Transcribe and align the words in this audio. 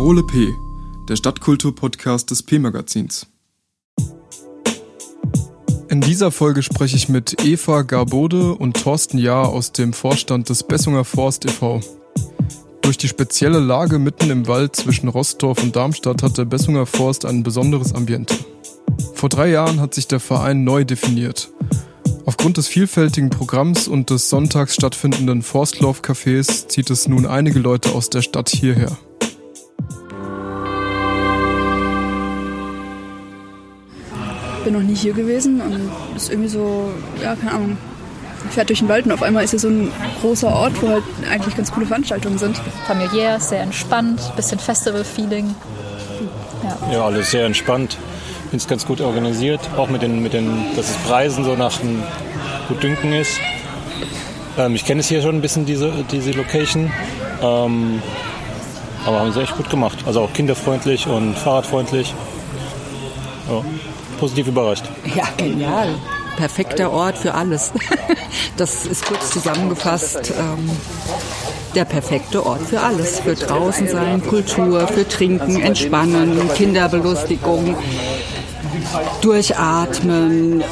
Parole 0.00 0.22
P, 0.22 0.56
der 1.10 1.16
Stadtkultur-Podcast 1.16 2.30
des 2.30 2.42
P-Magazins. 2.42 3.26
In 5.90 6.00
dieser 6.00 6.30
Folge 6.30 6.62
spreche 6.62 6.96
ich 6.96 7.10
mit 7.10 7.44
Eva 7.44 7.82
Garbode 7.82 8.54
und 8.54 8.82
Thorsten 8.82 9.18
Jahr 9.18 9.50
aus 9.50 9.72
dem 9.72 9.92
Vorstand 9.92 10.48
des 10.48 10.62
Bessunger 10.62 11.04
Forst 11.04 11.44
e.V. 11.44 11.82
Durch 12.80 12.96
die 12.96 13.08
spezielle 13.08 13.58
Lage 13.58 13.98
mitten 13.98 14.30
im 14.30 14.48
Wald 14.48 14.74
zwischen 14.74 15.06
Rostorf 15.06 15.62
und 15.62 15.76
Darmstadt 15.76 16.22
hat 16.22 16.38
der 16.38 16.46
Bessunger 16.46 16.86
Forst 16.86 17.26
ein 17.26 17.42
besonderes 17.42 17.94
Ambiente. 17.94 18.36
Vor 19.12 19.28
drei 19.28 19.50
Jahren 19.50 19.82
hat 19.82 19.92
sich 19.92 20.08
der 20.08 20.20
Verein 20.20 20.64
neu 20.64 20.86
definiert. 20.86 21.52
Aufgrund 22.24 22.56
des 22.56 22.68
vielfältigen 22.68 23.28
Programms 23.28 23.86
und 23.86 24.08
des 24.08 24.30
sonntags 24.30 24.76
stattfindenden 24.76 25.42
Forstlauf-Cafés 25.42 26.68
zieht 26.68 26.88
es 26.88 27.06
nun 27.06 27.26
einige 27.26 27.58
Leute 27.58 27.92
aus 27.92 28.08
der 28.08 28.22
Stadt 28.22 28.48
hierher. 28.48 28.96
Bin 34.64 34.74
noch 34.74 34.82
nie 34.82 34.94
hier 34.94 35.12
gewesen 35.12 35.60
und 35.60 35.90
ist 36.16 36.30
irgendwie 36.30 36.48
so, 36.48 36.90
ja, 37.22 37.34
keine 37.36 37.52
Ahnung, 37.52 37.78
fährt 38.50 38.68
durch 38.68 38.80
den 38.80 38.88
Wald 38.88 39.06
und 39.06 39.12
auf 39.12 39.22
einmal 39.22 39.44
ist 39.44 39.50
hier 39.50 39.58
so 39.58 39.68
ein 39.68 39.92
großer 40.20 40.48
Ort, 40.48 40.80
wo 40.82 40.88
halt 40.88 41.04
eigentlich 41.30 41.56
ganz 41.56 41.70
coole 41.70 41.86
Veranstaltungen 41.86 42.38
sind. 42.38 42.60
Familiär, 42.86 43.38
sehr 43.40 43.62
entspannt, 43.62 44.20
bisschen 44.36 44.58
Festival-Feeling. 44.58 45.54
Ja. 46.62 46.92
ja, 46.92 47.04
alles 47.04 47.30
sehr 47.30 47.46
entspannt. 47.46 47.96
Ich 48.44 48.50
finde 48.50 48.62
es 48.62 48.68
ganz 48.68 48.86
gut 48.86 49.00
organisiert, 49.00 49.60
auch 49.76 49.88
mit 49.88 50.02
den, 50.02 50.22
mit 50.22 50.32
den, 50.32 50.50
dass 50.76 50.90
es 50.90 50.96
Preisen 50.98 51.44
so 51.44 51.54
nach 51.54 51.78
dem 51.78 52.02
Gutdünken 52.68 53.12
ist. 53.12 53.38
Ähm, 54.58 54.74
ich 54.74 54.84
kenne 54.84 55.00
es 55.00 55.08
hier 55.08 55.22
schon 55.22 55.36
ein 55.36 55.40
bisschen, 55.40 55.66
diese, 55.66 55.92
diese 56.10 56.32
Location. 56.32 56.90
Ähm, 57.42 58.02
aber 59.06 59.20
haben 59.20 59.32
sie 59.32 59.40
echt 59.40 59.56
gut 59.56 59.70
gemacht. 59.70 59.98
Also 60.06 60.20
auch 60.20 60.32
kinderfreundlich 60.32 61.06
und 61.06 61.38
fahrradfreundlich. 61.38 62.14
Ja 63.48 63.64
positiv 64.20 64.46
überrascht. 64.48 64.84
Ja, 65.16 65.24
genial. 65.36 65.94
Perfekter 66.36 66.92
Ort 66.92 67.18
für 67.18 67.34
alles. 67.34 67.72
Das 68.56 68.84
ist 68.84 69.06
kurz 69.06 69.30
zusammengefasst. 69.30 70.32
Ähm, 70.38 70.70
der 71.74 71.84
perfekte 71.86 72.44
Ort 72.44 72.60
für 72.60 72.80
alles. 72.80 73.20
Für 73.20 73.34
draußen 73.34 73.88
sein, 73.88 74.22
Kultur, 74.26 74.86
für 74.86 75.08
Trinken, 75.08 75.60
Entspannen, 75.60 76.38
Kinderbelustigung, 76.54 77.74
Durchatmen. 79.22 80.62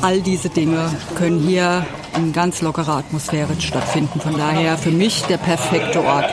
All 0.00 0.20
diese 0.20 0.48
Dinge 0.48 0.90
können 1.16 1.40
hier 1.40 1.84
in 2.16 2.32
ganz 2.32 2.60
lockerer 2.62 2.98
Atmosphäre 2.98 3.54
stattfinden. 3.58 4.20
Von 4.20 4.36
daher 4.36 4.78
für 4.78 4.90
mich 4.90 5.22
der 5.22 5.38
perfekte 5.38 6.04
Ort. 6.04 6.30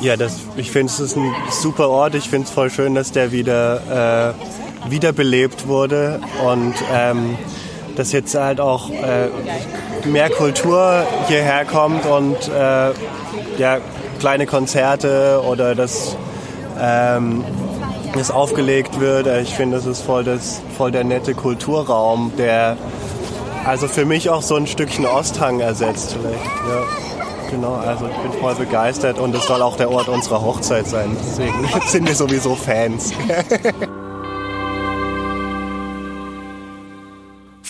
Ja, 0.00 0.16
das, 0.16 0.40
ich 0.56 0.70
finde 0.70 0.92
es 0.92 1.00
ist 1.00 1.16
ein 1.16 1.32
super 1.50 1.88
Ort. 1.88 2.14
Ich 2.14 2.28
finde 2.28 2.46
es 2.46 2.50
voll 2.52 2.70
schön, 2.70 2.94
dass 2.94 3.12
der 3.12 3.32
wieder 3.32 4.34
äh, 4.34 4.65
wiederbelebt 4.90 5.66
wurde 5.66 6.20
und 6.44 6.74
ähm, 6.92 7.36
dass 7.96 8.12
jetzt 8.12 8.34
halt 8.34 8.60
auch 8.60 8.90
äh, 8.90 9.28
mehr 10.06 10.30
Kultur 10.30 11.04
hierher 11.28 11.64
kommt 11.64 12.04
und 12.06 12.36
äh, 12.48 12.90
ja, 13.58 13.78
kleine 14.18 14.46
Konzerte 14.46 15.42
oder 15.46 15.74
dass 15.74 16.16
ähm, 16.80 17.44
das 18.14 18.30
aufgelegt 18.30 19.00
wird. 19.00 19.26
Ich 19.42 19.54
finde, 19.54 19.76
das 19.76 19.86
ist 19.86 20.00
voll, 20.02 20.24
das, 20.24 20.60
voll 20.76 20.90
der 20.90 21.04
nette 21.04 21.34
Kulturraum, 21.34 22.32
der 22.38 22.76
also 23.64 23.88
für 23.88 24.04
mich 24.04 24.30
auch 24.30 24.42
so 24.42 24.54
ein 24.54 24.66
Stückchen 24.66 25.06
Osthang 25.06 25.60
ersetzt 25.60 26.16
vielleicht. 26.16 26.44
Ja. 26.44 26.82
Genau, 27.50 27.74
also 27.74 28.06
ich 28.06 28.16
bin 28.16 28.40
voll 28.40 28.54
begeistert 28.56 29.18
und 29.18 29.34
es 29.34 29.46
soll 29.46 29.62
auch 29.62 29.76
der 29.76 29.90
Ort 29.90 30.08
unserer 30.08 30.42
Hochzeit 30.42 30.86
sein. 30.88 31.16
Deswegen 31.20 31.54
sind 31.86 32.08
wir 32.08 32.14
sowieso 32.14 32.54
Fans. 32.56 33.12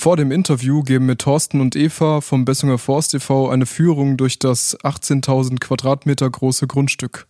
Vor 0.07 0.17
dem 0.17 0.31
Interview 0.31 0.85
geben 0.85 1.07
mir 1.07 1.17
Thorsten 1.17 1.61
und 1.61 1.75
Eva 1.75 2.21
vom 2.21 2.45
Bessunger 2.45 2.79
Forst 2.79 3.13
e.V. 3.15 3.49
eine 3.49 3.67
Führung 3.67 4.17
durch 4.17 4.39
das 4.39 4.79
18.000 4.79 5.59
Quadratmeter 5.59 6.31
große 6.31 6.69
Grundstück. 6.69 7.27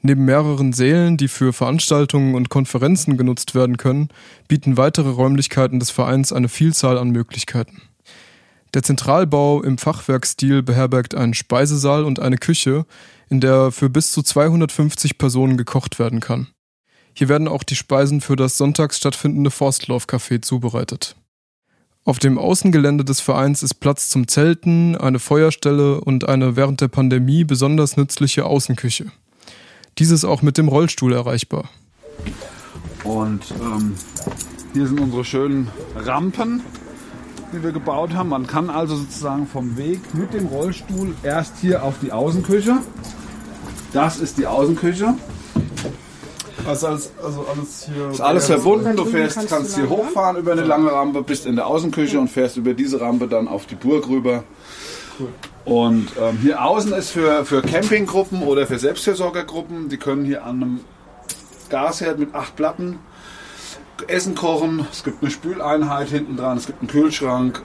Neben 0.00 0.24
mehreren 0.24 0.72
Sälen, 0.72 1.18
die 1.18 1.28
für 1.28 1.52
Veranstaltungen 1.52 2.36
und 2.36 2.48
Konferenzen 2.48 3.18
genutzt 3.18 3.54
werden 3.54 3.76
können, 3.76 4.08
bieten 4.48 4.78
weitere 4.78 5.10
Räumlichkeiten 5.10 5.78
des 5.78 5.90
Vereins 5.90 6.32
eine 6.32 6.48
Vielzahl 6.48 6.96
an 6.96 7.10
Möglichkeiten. 7.10 7.82
Der 8.72 8.82
Zentralbau 8.82 9.62
im 9.62 9.76
Fachwerkstil 9.76 10.62
beherbergt 10.62 11.14
einen 11.14 11.34
Speisesaal 11.34 12.04
und 12.04 12.18
eine 12.18 12.38
Küche, 12.38 12.86
in 13.28 13.42
der 13.42 13.72
für 13.72 13.90
bis 13.90 14.10
zu 14.10 14.22
250 14.22 15.18
Personen 15.18 15.58
gekocht 15.58 15.98
werden 15.98 16.20
kann. 16.20 16.46
Hier 17.12 17.28
werden 17.28 17.46
auch 17.46 17.62
die 17.62 17.76
Speisen 17.76 18.22
für 18.22 18.36
das 18.36 18.56
sonntags 18.56 18.96
stattfindende 18.96 19.50
Forstlaufcafé 19.50 20.40
zubereitet. 20.40 21.16
Auf 22.06 22.18
dem 22.18 22.36
Außengelände 22.36 23.02
des 23.02 23.20
Vereins 23.20 23.62
ist 23.62 23.80
Platz 23.80 24.10
zum 24.10 24.28
Zelten, 24.28 24.94
eine 24.94 25.18
Feuerstelle 25.18 26.02
und 26.02 26.28
eine 26.28 26.54
während 26.54 26.82
der 26.82 26.88
Pandemie 26.88 27.44
besonders 27.44 27.96
nützliche 27.96 28.44
Außenküche. 28.44 29.06
Dieses 29.96 30.26
auch 30.26 30.42
mit 30.42 30.58
dem 30.58 30.68
Rollstuhl 30.68 31.14
erreichbar. 31.14 31.70
Und 33.04 33.54
ähm, 33.58 33.94
hier 34.74 34.86
sind 34.86 35.00
unsere 35.00 35.24
schönen 35.24 35.70
Rampen, 35.96 36.60
die 37.54 37.62
wir 37.62 37.72
gebaut 37.72 38.12
haben. 38.12 38.28
Man 38.28 38.46
kann 38.46 38.68
also 38.68 38.96
sozusagen 38.96 39.46
vom 39.46 39.78
Weg 39.78 40.00
mit 40.12 40.34
dem 40.34 40.46
Rollstuhl 40.46 41.14
erst 41.22 41.54
hier 41.62 41.82
auf 41.82 41.94
die 42.02 42.12
Außenküche. 42.12 42.80
Das 43.94 44.18
ist 44.18 44.36
die 44.36 44.46
Außenküche. 44.46 45.14
Also 46.66 46.86
alles, 46.86 47.10
also 47.22 47.46
alles 47.52 47.88
hier. 47.92 48.10
Ist 48.10 48.20
alles 48.20 48.46
verbunden. 48.46 48.96
Du 48.96 49.04
fährst, 49.04 49.36
kannst, 49.36 49.50
kannst 49.50 49.76
hier 49.76 49.88
hochfahren 49.88 50.36
über 50.36 50.52
eine 50.52 50.64
lange 50.64 50.90
Rampe, 50.90 51.22
bist 51.22 51.46
in 51.46 51.56
der 51.56 51.66
Außenküche 51.66 52.18
und 52.18 52.28
fährst 52.28 52.56
über 52.56 52.74
diese 52.74 53.00
Rampe 53.00 53.28
dann 53.28 53.48
auf 53.48 53.66
die 53.66 53.74
Burg 53.74 54.08
rüber. 54.08 54.44
Cool. 55.18 55.28
Und 55.64 56.08
ähm, 56.20 56.38
hier 56.42 56.62
außen 56.62 56.92
ist 56.92 57.10
für, 57.10 57.44
für 57.44 57.62
Campinggruppen 57.62 58.42
oder 58.42 58.66
für 58.66 58.78
Selbstversorgergruppen, 58.78 59.88
die 59.88 59.96
können 59.96 60.24
hier 60.24 60.44
an 60.44 60.62
einem 60.62 60.80
Gasherd 61.70 62.18
mit 62.18 62.34
acht 62.34 62.56
Platten 62.56 62.98
Essen 64.08 64.34
kochen. 64.34 64.86
Es 64.90 65.04
gibt 65.04 65.22
eine 65.22 65.30
Spüleinheit 65.30 66.08
hinten 66.08 66.36
dran, 66.36 66.58
es 66.58 66.66
gibt 66.66 66.80
einen 66.80 66.88
Kühlschrank. 66.88 67.62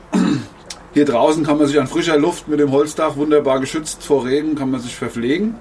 Hier 0.94 1.06
draußen 1.06 1.44
kann 1.46 1.58
man 1.58 1.68
sich 1.68 1.80
an 1.80 1.88
frischer 1.88 2.18
Luft 2.18 2.48
mit 2.48 2.60
dem 2.60 2.72
Holzdach 2.72 3.16
wunderbar 3.16 3.60
geschützt 3.60 4.04
vor 4.04 4.26
Regen, 4.26 4.56
kann 4.56 4.72
man 4.72 4.80
sich 4.80 4.96
verpflegen. 4.96 5.56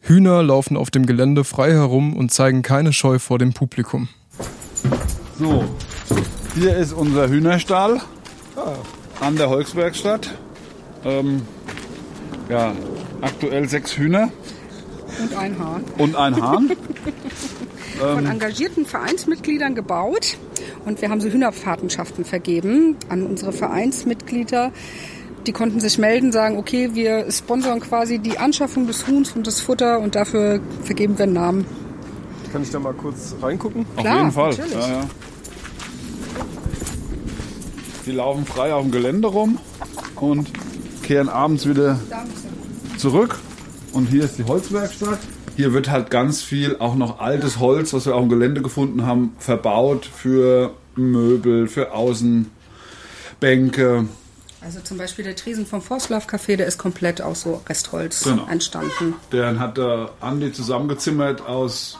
Hühner 0.00 0.42
laufen 0.42 0.76
auf 0.76 0.90
dem 0.90 1.06
Gelände 1.06 1.44
frei 1.44 1.72
herum 1.72 2.16
und 2.16 2.32
zeigen 2.32 2.62
keine 2.62 2.92
Scheu 2.92 3.18
vor 3.18 3.38
dem 3.38 3.52
Publikum. 3.52 4.08
So, 5.38 5.64
hier 6.54 6.76
ist 6.76 6.92
unser 6.92 7.28
Hühnerstall 7.28 8.00
an 9.20 9.36
der 9.36 9.50
Holzwerkstatt. 9.50 10.34
Ähm, 11.04 11.42
ja, 12.48 12.72
aktuell 13.20 13.68
sechs 13.68 13.96
Hühner. 13.96 14.30
Und 15.22 15.34
ein 15.34 15.58
Hahn. 15.58 15.84
Und 15.98 16.16
ein 16.16 16.42
Hahn. 16.42 16.70
Von 17.98 18.26
engagierten 18.26 18.86
Vereinsmitgliedern 18.86 19.74
gebaut. 19.74 20.38
Und 20.86 21.02
wir 21.02 21.10
haben 21.10 21.20
so 21.20 21.28
Hühnerfahrtenschaften 21.28 22.24
vergeben 22.24 22.96
an 23.08 23.26
unsere 23.26 23.52
Vereinsmitglieder 23.52 24.72
die 25.50 25.52
konnten 25.52 25.80
sich 25.80 25.98
melden, 25.98 26.30
sagen, 26.30 26.58
okay, 26.58 26.90
wir 26.92 27.28
sponsern 27.32 27.80
quasi 27.80 28.20
die 28.20 28.38
Anschaffung 28.38 28.86
des 28.86 29.08
Huhns 29.08 29.32
und 29.32 29.48
des 29.48 29.60
Futter 29.60 29.98
und 29.98 30.14
dafür 30.14 30.60
vergeben 30.84 31.18
wir 31.18 31.24
einen 31.24 31.32
Namen. 31.32 31.66
Kann 32.52 32.62
ich 32.62 32.70
da 32.70 32.78
mal 32.78 32.92
kurz 32.92 33.34
reingucken? 33.42 33.84
Auf 33.96 34.02
Klar, 34.04 34.18
jeden 34.18 34.30
Fall. 34.30 34.54
Ja, 34.54 34.88
ja. 34.88 35.00
Die 38.06 38.12
laufen 38.12 38.46
frei 38.46 38.72
auf 38.72 38.82
dem 38.82 38.92
Gelände 38.92 39.26
rum 39.26 39.58
und 40.20 40.48
kehren 41.02 41.28
abends 41.28 41.68
wieder 41.68 41.98
zurück. 42.96 43.40
Und 43.92 44.06
hier 44.06 44.22
ist 44.22 44.38
die 44.38 44.44
Holzwerkstatt. 44.44 45.18
Hier 45.56 45.72
wird 45.72 45.90
halt 45.90 46.12
ganz 46.12 46.42
viel 46.42 46.76
auch 46.78 46.94
noch 46.94 47.18
altes 47.18 47.58
Holz, 47.58 47.92
was 47.92 48.06
wir 48.06 48.14
auf 48.14 48.20
dem 48.20 48.28
Gelände 48.28 48.62
gefunden 48.62 49.04
haben, 49.04 49.34
verbaut 49.40 50.06
für 50.06 50.74
Möbel, 50.94 51.66
für 51.66 51.92
Außenbänke, 51.92 52.46
also 54.62 54.80
zum 54.80 54.98
Beispiel 54.98 55.24
der 55.24 55.36
Tresen 55.36 55.66
vom 55.66 55.80
Forstlauf-Café, 55.80 56.56
der 56.56 56.66
ist 56.66 56.78
komplett 56.78 57.22
aus 57.22 57.42
so 57.42 57.62
Restholz 57.68 58.24
genau. 58.24 58.46
entstanden. 58.46 59.14
Den 59.32 59.58
hat 59.58 59.78
der 59.78 60.10
Andi 60.20 60.52
zusammengezimmert 60.52 61.40
aus 61.46 61.98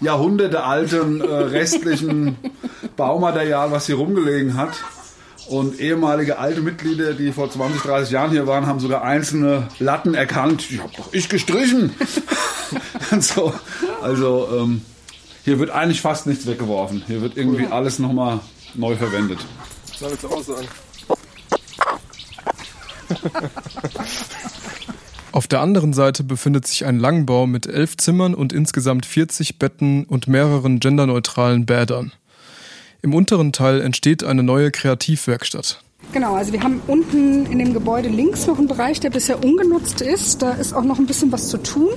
jahrhundertealtem 0.00 1.20
äh, 1.20 1.24
restlichen 1.24 2.36
Baumaterial, 2.96 3.70
was 3.72 3.86
hier 3.86 3.96
rumgelegen 3.96 4.56
hat. 4.56 4.74
Und 5.48 5.78
ehemalige 5.78 6.38
alte 6.38 6.60
Mitglieder, 6.60 7.14
die 7.14 7.32
vor 7.32 7.48
20, 7.48 7.80
30 7.80 8.10
Jahren 8.10 8.30
hier 8.30 8.48
waren, 8.48 8.66
haben 8.66 8.80
sogar 8.80 9.02
einzelne 9.02 9.68
Latten 9.78 10.14
erkannt. 10.14 10.70
Die 10.70 10.80
habe 10.80 10.92
doch 10.96 11.12
ich 11.12 11.28
gestrichen. 11.28 11.94
so. 13.20 13.52
Also 14.02 14.48
ähm, 14.52 14.82
hier 15.44 15.60
wird 15.60 15.70
eigentlich 15.70 16.00
fast 16.00 16.26
nichts 16.26 16.46
weggeworfen. 16.46 17.04
Hier 17.06 17.22
wird 17.22 17.36
irgendwie 17.36 17.66
alles 17.66 18.00
nochmal 18.00 18.40
neu 18.74 18.96
verwendet. 18.96 19.38
Soll 19.96 20.12
ich 20.12 20.24
auch 20.24 20.42
sagen. 20.42 20.66
Auf 25.32 25.46
der 25.46 25.60
anderen 25.60 25.92
Seite 25.92 26.24
befindet 26.24 26.66
sich 26.66 26.86
ein 26.86 26.98
Langbau 26.98 27.46
mit 27.46 27.66
elf 27.66 27.96
Zimmern 27.98 28.34
und 28.34 28.52
insgesamt 28.54 29.04
40 29.04 29.58
Betten 29.58 30.04
und 30.04 30.28
mehreren 30.28 30.80
genderneutralen 30.80 31.66
Bädern. 31.66 32.12
Im 33.02 33.12
unteren 33.12 33.52
Teil 33.52 33.82
entsteht 33.82 34.24
eine 34.24 34.42
neue 34.42 34.70
Kreativwerkstatt. 34.70 35.82
Genau, 36.12 36.34
also 36.34 36.52
wir 36.52 36.62
haben 36.62 36.80
unten 36.86 37.46
in 37.46 37.58
dem 37.58 37.74
Gebäude 37.74 38.08
links 38.08 38.46
noch 38.46 38.58
einen 38.58 38.68
Bereich, 38.68 39.00
der 39.00 39.10
bisher 39.10 39.44
ungenutzt 39.44 40.00
ist. 40.00 40.40
Da 40.40 40.52
ist 40.52 40.72
auch 40.72 40.84
noch 40.84 40.98
ein 40.98 41.06
bisschen 41.06 41.30
was 41.32 41.48
zu 41.48 41.58
tun. 41.58 41.90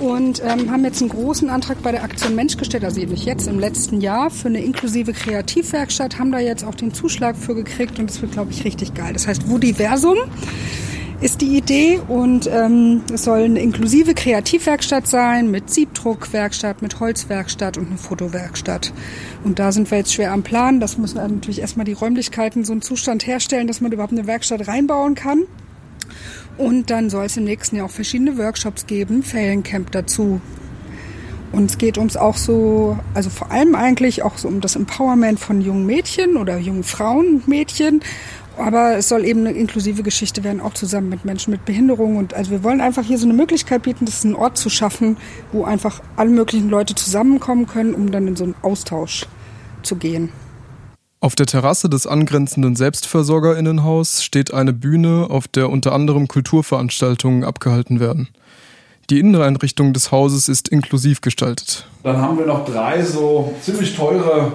Und 0.00 0.42
ähm, 0.44 0.70
haben 0.70 0.84
jetzt 0.84 1.00
einen 1.00 1.10
großen 1.10 1.50
Antrag 1.50 1.82
bei 1.82 1.90
der 1.90 2.04
Aktion 2.04 2.34
Mensch 2.34 2.56
gestellt, 2.56 2.84
also 2.84 3.00
nicht 3.00 3.24
jetzt, 3.24 3.48
im 3.48 3.58
letzten 3.58 4.00
Jahr, 4.00 4.30
für 4.30 4.48
eine 4.48 4.62
inklusive 4.62 5.12
Kreativwerkstatt, 5.12 6.18
haben 6.18 6.30
da 6.30 6.38
jetzt 6.38 6.64
auch 6.64 6.76
den 6.76 6.94
Zuschlag 6.94 7.36
für 7.36 7.54
gekriegt 7.54 7.98
und 7.98 8.08
das 8.08 8.22
wird, 8.22 8.32
glaube 8.32 8.52
ich, 8.52 8.64
richtig 8.64 8.94
geil. 8.94 9.12
Das 9.12 9.26
heißt 9.26 9.48
Wudiversum 9.48 10.18
ist 11.20 11.40
die 11.40 11.56
Idee 11.56 12.00
und 12.06 12.46
ähm, 12.46 13.02
es 13.12 13.24
soll 13.24 13.40
eine 13.40 13.60
inklusive 13.60 14.14
Kreativwerkstatt 14.14 15.08
sein 15.08 15.50
mit 15.50 15.68
Siebdruckwerkstatt, 15.68 16.80
mit 16.80 17.00
Holzwerkstatt 17.00 17.76
und 17.76 17.88
eine 17.88 17.98
Fotowerkstatt. 17.98 18.92
Und 19.42 19.58
da 19.58 19.72
sind 19.72 19.90
wir 19.90 19.98
jetzt 19.98 20.12
schwer 20.12 20.32
am 20.32 20.44
Plan. 20.44 20.78
Das 20.78 20.96
müssen 20.96 21.16
natürlich 21.16 21.60
erstmal 21.60 21.86
die 21.86 21.92
Räumlichkeiten 21.92 22.64
so 22.64 22.72
einen 22.72 22.82
Zustand 22.82 23.26
herstellen, 23.26 23.66
dass 23.66 23.80
man 23.80 23.90
überhaupt 23.90 24.12
eine 24.12 24.28
Werkstatt 24.28 24.68
reinbauen 24.68 25.16
kann. 25.16 25.44
Und 26.58 26.90
dann 26.90 27.08
soll 27.08 27.26
es 27.26 27.36
im 27.36 27.44
nächsten 27.44 27.76
Jahr 27.76 27.86
auch 27.86 27.90
verschiedene 27.90 28.36
Workshops 28.36 28.86
geben, 28.86 29.22
Feriencamp 29.22 29.90
dazu. 29.92 30.40
Und 31.52 31.70
es 31.70 31.78
geht 31.78 31.96
uns 31.96 32.16
auch 32.16 32.36
so, 32.36 32.98
also 33.14 33.30
vor 33.30 33.50
allem 33.50 33.74
eigentlich 33.74 34.22
auch 34.22 34.36
so 34.36 34.48
um 34.48 34.60
das 34.60 34.76
Empowerment 34.76 35.40
von 35.40 35.62
jungen 35.62 35.86
Mädchen 35.86 36.36
oder 36.36 36.58
jungen 36.58 36.84
Frauen 36.84 37.36
und 37.36 37.48
Mädchen 37.48 38.02
aber 38.58 38.96
es 38.96 39.08
soll 39.08 39.24
eben 39.24 39.46
eine 39.46 39.52
inklusive 39.52 40.02
Geschichte 40.02 40.42
werden, 40.44 40.60
auch 40.60 40.74
zusammen 40.74 41.08
mit 41.08 41.24
Menschen 41.24 41.52
mit 41.52 41.64
Behinderung. 41.64 42.16
Und 42.16 42.34
also 42.34 42.50
wir 42.50 42.64
wollen 42.64 42.80
einfach 42.80 43.04
hier 43.04 43.18
so 43.18 43.26
eine 43.26 43.34
Möglichkeit 43.34 43.82
bieten, 43.82 44.04
das 44.04 44.16
ist 44.16 44.24
ein 44.24 44.34
Ort 44.34 44.58
zu 44.58 44.68
schaffen, 44.68 45.16
wo 45.52 45.64
einfach 45.64 46.02
alle 46.16 46.30
möglichen 46.30 46.68
Leute 46.68 46.94
zusammenkommen 46.94 47.66
können, 47.66 47.94
um 47.94 48.10
dann 48.10 48.26
in 48.26 48.36
so 48.36 48.44
einen 48.44 48.56
Austausch 48.62 49.26
zu 49.82 49.96
gehen. 49.96 50.30
Auf 51.20 51.34
der 51.34 51.46
Terrasse 51.46 51.88
des 51.88 52.06
angrenzenden 52.06 52.76
Selbstversorgerinnenhaus 52.76 54.22
steht 54.22 54.54
eine 54.54 54.72
Bühne, 54.72 55.26
auf 55.30 55.48
der 55.48 55.68
unter 55.68 55.92
anderem 55.92 56.28
Kulturveranstaltungen 56.28 57.44
abgehalten 57.44 57.98
werden. 57.98 58.28
Die 59.10 59.18
Inneneinrichtung 59.18 59.92
des 59.92 60.12
Hauses 60.12 60.48
ist 60.48 60.68
inklusiv 60.68 61.20
gestaltet. 61.20 61.86
Dann 62.02 62.18
haben 62.18 62.38
wir 62.38 62.46
noch 62.46 62.64
drei 62.64 63.02
so 63.02 63.54
ziemlich 63.62 63.96
teure 63.96 64.52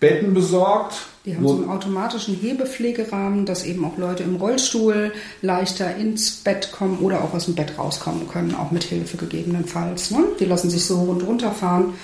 Betten 0.00 0.34
besorgt 0.34 1.06
die 1.24 1.34
haben 1.34 1.48
so 1.48 1.54
einen 1.54 1.70
automatischen 1.70 2.34
Hebepflegerahmen, 2.36 3.46
dass 3.46 3.64
eben 3.64 3.82
auch 3.86 3.96
Leute 3.96 4.24
im 4.24 4.36
Rollstuhl 4.36 5.12
leichter 5.40 5.96
ins 5.96 6.32
Bett 6.32 6.70
kommen 6.70 6.98
oder 6.98 7.24
auch 7.24 7.32
aus 7.32 7.46
dem 7.46 7.54
Bett 7.54 7.78
rauskommen 7.78 8.28
können, 8.28 8.54
auch 8.54 8.70
mit 8.70 8.84
Hilfe 8.84 9.16
gegebenenfalls. 9.16 10.10
Ne? 10.10 10.18
Die 10.38 10.44
lassen 10.44 10.68
sich 10.68 10.84
so 10.84 11.00
rund 11.00 11.26
runterfahren. 11.26 11.94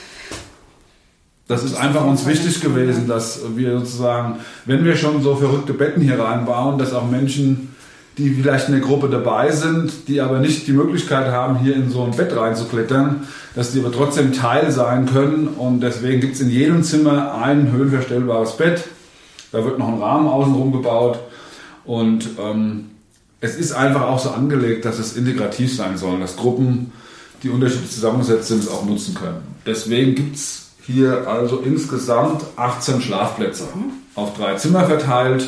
Das 1.50 1.64
ist 1.64 1.74
einfach 1.74 2.06
uns 2.06 2.26
wichtig 2.26 2.60
gewesen, 2.60 3.08
dass 3.08 3.40
wir 3.56 3.78
sozusagen, 3.80 4.38
wenn 4.66 4.84
wir 4.84 4.96
schon 4.96 5.22
so 5.22 5.36
verrückte 5.36 5.74
Betten 5.74 6.00
hier 6.00 6.18
reinbauen, 6.18 6.78
dass 6.78 6.94
auch 6.94 7.10
Menschen, 7.10 7.74
die 8.16 8.30
vielleicht 8.30 8.68
in 8.68 8.74
der 8.74 8.82
Gruppe 8.82 9.08
dabei 9.08 9.50
sind, 9.50 10.08
die 10.08 10.20
aber 10.20 10.38
nicht 10.38 10.66
die 10.66 10.72
Möglichkeit 10.72 11.30
haben, 11.30 11.58
hier 11.58 11.74
in 11.74 11.90
so 11.90 12.04
ein 12.04 12.12
Bett 12.12 12.36
reinzuklettern, 12.36 13.24
dass 13.54 13.72
die 13.72 13.80
aber 13.80 13.92
trotzdem 13.92 14.32
Teil 14.32 14.70
sein 14.70 15.06
können. 15.06 15.48
Und 15.48 15.80
deswegen 15.80 16.20
gibt 16.20 16.34
es 16.34 16.40
in 16.40 16.50
jedem 16.50 16.82
Zimmer 16.82 17.34
ein 17.34 17.72
höhenverstellbares 17.72 18.56
Bett 18.56 18.84
da 19.52 19.64
wird 19.64 19.78
noch 19.78 19.88
ein 19.88 19.98
Rahmen 20.00 20.28
außenrum 20.28 20.72
gebaut 20.72 21.18
und 21.84 22.28
ähm, 22.38 22.90
es 23.40 23.56
ist 23.56 23.72
einfach 23.72 24.02
auch 24.02 24.18
so 24.18 24.30
angelegt, 24.30 24.84
dass 24.84 24.98
es 24.98 25.16
integrativ 25.16 25.74
sein 25.74 25.96
soll, 25.96 26.20
dass 26.20 26.36
Gruppen, 26.36 26.92
die 27.42 27.48
unterschiedlich 27.48 27.90
zusammengesetzt 27.90 28.48
sind, 28.48 28.62
es 28.62 28.68
auch 28.68 28.84
nutzen 28.84 29.14
können. 29.14 29.40
Deswegen 29.64 30.14
gibt 30.14 30.36
es 30.36 30.69
hier 30.90 31.28
also 31.28 31.58
insgesamt 31.58 32.44
18 32.56 33.00
Schlafplätze 33.00 33.64
auf 34.14 34.34
drei 34.34 34.54
Zimmer 34.56 34.84
verteilt. 34.84 35.46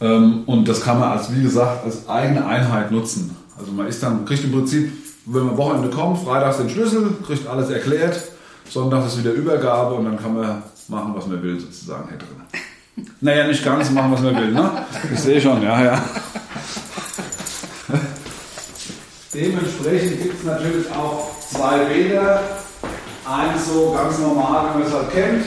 Ähm, 0.00 0.42
und 0.46 0.68
das 0.68 0.80
kann 0.80 0.98
man 1.00 1.12
als, 1.12 1.34
wie 1.34 1.42
gesagt, 1.42 1.84
als 1.84 2.08
eigene 2.08 2.46
Einheit 2.46 2.90
nutzen. 2.90 3.36
Also 3.58 3.72
man 3.72 3.86
ist 3.86 4.02
dann, 4.02 4.24
kriegt 4.24 4.44
im 4.44 4.52
Prinzip, 4.52 4.92
wenn 5.26 5.46
man 5.46 5.56
Wochenende 5.56 5.90
kommt, 5.90 6.18
freitags 6.24 6.58
den 6.58 6.68
Schlüssel, 6.68 7.16
kriegt 7.26 7.46
alles 7.46 7.70
erklärt, 7.70 8.20
Sonntag 8.68 9.06
ist 9.06 9.18
wieder 9.18 9.32
Übergabe 9.32 9.94
und 9.94 10.04
dann 10.04 10.18
kann 10.18 10.34
man 10.34 10.62
machen, 10.88 11.14
was 11.14 11.26
man 11.26 11.42
will, 11.42 11.60
sozusagen 11.60 12.08
hier 12.08 12.18
drin. 12.18 12.28
Naja, 13.20 13.48
nicht 13.48 13.64
ganz 13.64 13.90
machen, 13.90 14.12
was 14.12 14.20
man 14.20 14.36
will, 14.36 14.52
ne? 14.52 14.70
Ich 15.12 15.18
sehe 15.18 15.40
schon, 15.40 15.60
ja, 15.62 15.82
ja. 15.82 16.04
Dementsprechend 19.34 20.22
gibt 20.22 20.38
es 20.38 20.44
natürlich 20.44 20.88
auch 20.92 21.28
zwei 21.50 21.78
Bäder. 21.86 22.40
Eins 23.24 23.68
so 23.68 23.96
ganz 23.96 24.18
normal, 24.18 24.66
wie 24.74 24.78
man 24.78 24.88
es 24.88 24.94
halt 24.94 25.10
kennt, 25.12 25.44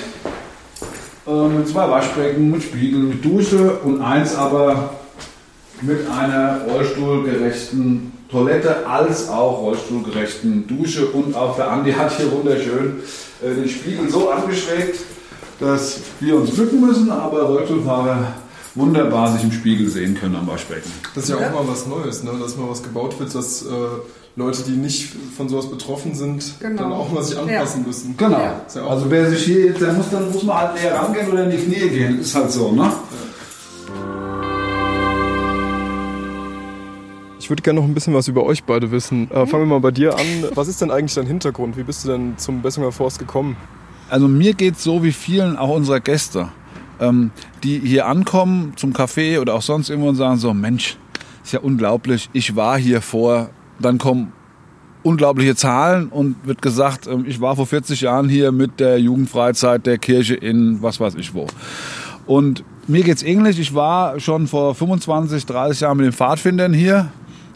äh, 1.27 1.47
mit 1.47 1.67
zwei 1.67 1.89
Waschbecken, 1.89 2.49
mit 2.49 2.63
Spiegel, 2.63 3.01
mit 3.01 3.23
Dusche 3.23 3.73
und 3.83 4.01
eins 4.01 4.35
aber 4.35 4.95
mit 5.81 6.09
einer 6.09 6.61
rollstuhlgerechten 6.67 8.11
Toilette 8.31 8.87
als 8.87 9.29
auch 9.29 9.61
rollstuhlgerechten 9.61 10.67
Dusche 10.67 11.05
und 11.07 11.35
auch 11.35 11.55
der 11.55 11.69
Andi 11.69 11.93
hat 11.93 12.17
hier 12.17 12.31
wunderschön 12.31 13.01
äh, 13.43 13.53
den 13.53 13.69
Spiegel 13.69 14.09
so 14.09 14.29
angeschrägt, 14.29 14.99
dass 15.59 15.99
wir 16.19 16.35
uns 16.35 16.51
bücken 16.51 16.81
müssen, 16.81 17.11
aber 17.11 17.43
Rollstuhlfahrer 17.43 18.33
wunderbar 18.73 19.31
sich 19.33 19.43
im 19.43 19.51
Spiegel 19.51 19.87
sehen 19.87 20.15
können 20.15 20.35
am 20.35 20.47
Waschbecken. 20.47 20.91
Das 21.15 21.25
ist 21.25 21.29
ja 21.29 21.37
auch 21.37 21.53
mal 21.53 21.71
was 21.71 21.85
Neues, 21.87 22.23
ne? 22.23 22.31
dass 22.39 22.57
mal 22.57 22.69
was 22.69 22.81
gebaut 22.81 23.19
wird, 23.19 23.33
dass 23.33 23.63
äh, 23.63 23.67
Leute, 24.37 24.61
die 24.61 24.73
nicht 24.73 25.15
von 25.35 25.49
sowas 25.49 25.67
betroffen 25.67 26.13
sind, 26.13 26.59
genau. 26.59 26.83
dann 26.83 26.91
auch 26.91 27.11
mal 27.11 27.23
sich 27.23 27.39
anpassen 27.39 27.81
ja. 27.81 27.87
müssen. 27.87 28.15
Genau. 28.17 28.39
Ja. 28.39 28.87
also 28.87 29.09
wer 29.09 29.31
sich 29.31 29.43
hier 29.43 29.65
jetzt, 29.65 29.81
der 29.81 29.93
muss 29.93 30.11
dann 30.11 30.31
muss 30.31 30.43
man 30.43 30.57
halt 30.57 30.75
näher 30.75 30.93
rangehen 30.93 31.27
oder 31.31 31.45
in 31.45 31.49
die 31.49 31.57
Knie 31.57 31.89
gehen. 31.89 32.19
Ist 32.19 32.35
halt 32.35 32.51
so, 32.51 32.71
ne? 32.71 32.91
Ich 37.39 37.49
würde 37.49 37.63
gerne 37.63 37.79
noch 37.79 37.87
ein 37.87 37.95
bisschen 37.95 38.13
was 38.13 38.27
über 38.27 38.43
euch 38.43 38.63
beide 38.63 38.91
wissen. 38.91 39.31
Äh, 39.31 39.47
fangen 39.47 39.63
wir 39.63 39.65
mal 39.65 39.79
bei 39.79 39.89
dir 39.89 40.15
an. 40.15 40.25
Was 40.53 40.67
ist 40.67 40.81
denn 40.81 40.91
eigentlich 40.91 41.15
dein 41.15 41.25
Hintergrund? 41.25 41.75
Wie 41.75 41.83
bist 41.83 42.05
du 42.05 42.09
denn 42.09 42.37
zum 42.37 42.61
Bessinger 42.61 42.91
Forst 42.91 43.17
gekommen? 43.17 43.57
Also 44.07 44.27
mir 44.27 44.53
geht 44.53 44.75
es 44.75 44.83
so 44.83 45.01
wie 45.01 45.13
vielen 45.13 45.57
auch 45.57 45.75
unserer 45.75 45.99
Gäste, 45.99 46.49
ähm, 46.99 47.31
die 47.63 47.79
hier 47.79 48.05
ankommen 48.05 48.73
zum 48.75 48.93
Café 48.93 49.39
oder 49.39 49.55
auch 49.55 49.63
sonst 49.63 49.89
irgendwo 49.89 50.09
und 50.09 50.15
sagen 50.15 50.37
so, 50.37 50.53
Mensch, 50.53 50.95
ist 51.43 51.53
ja 51.53 51.59
unglaublich, 51.59 52.29
ich 52.33 52.55
war 52.55 52.77
hier 52.77 53.01
vor, 53.01 53.49
dann 53.79 53.97
kommen 53.97 54.33
unglaubliche 55.03 55.55
Zahlen 55.55 56.09
und 56.09 56.35
wird 56.45 56.61
gesagt, 56.61 57.07
ähm, 57.07 57.25
ich 57.27 57.39
war 57.39 57.55
vor 57.55 57.67
40 57.67 58.01
Jahren 58.01 58.29
hier 58.29 58.51
mit 58.51 58.79
der 58.79 58.99
Jugendfreizeit 58.99 59.85
der 59.85 59.97
Kirche 59.97 60.35
in 60.35 60.81
was 60.81 60.99
weiß 60.99 61.15
ich 61.15 61.33
wo. 61.33 61.47
Und 62.25 62.63
mir 62.87 63.03
geht's 63.03 63.23
ähnlich. 63.23 63.59
Ich 63.59 63.73
war 63.73 64.19
schon 64.19 64.47
vor 64.47 64.75
25, 64.75 65.45
30 65.45 65.81
Jahren 65.81 65.97
mit 65.97 66.05
den 66.05 66.13
Pfadfindern 66.13 66.73
hier 66.73 67.09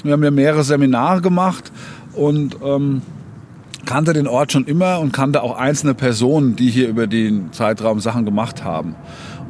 wir 0.03 0.13
haben 0.13 0.23
ja 0.23 0.31
mehrere 0.31 0.63
Seminare 0.63 1.21
gemacht 1.21 1.71
und 2.13 2.57
ähm, 2.63 3.01
kannte 3.85 4.13
den 4.13 4.27
Ort 4.27 4.51
schon 4.51 4.65
immer 4.65 4.99
und 4.99 5.11
kannte 5.11 5.43
auch 5.43 5.57
einzelne 5.57 5.93
Personen, 5.93 6.55
die 6.55 6.69
hier 6.69 6.87
über 6.87 7.07
den 7.07 7.51
Zeitraum 7.51 7.99
Sachen 7.99 8.25
gemacht 8.25 8.63
haben. 8.63 8.95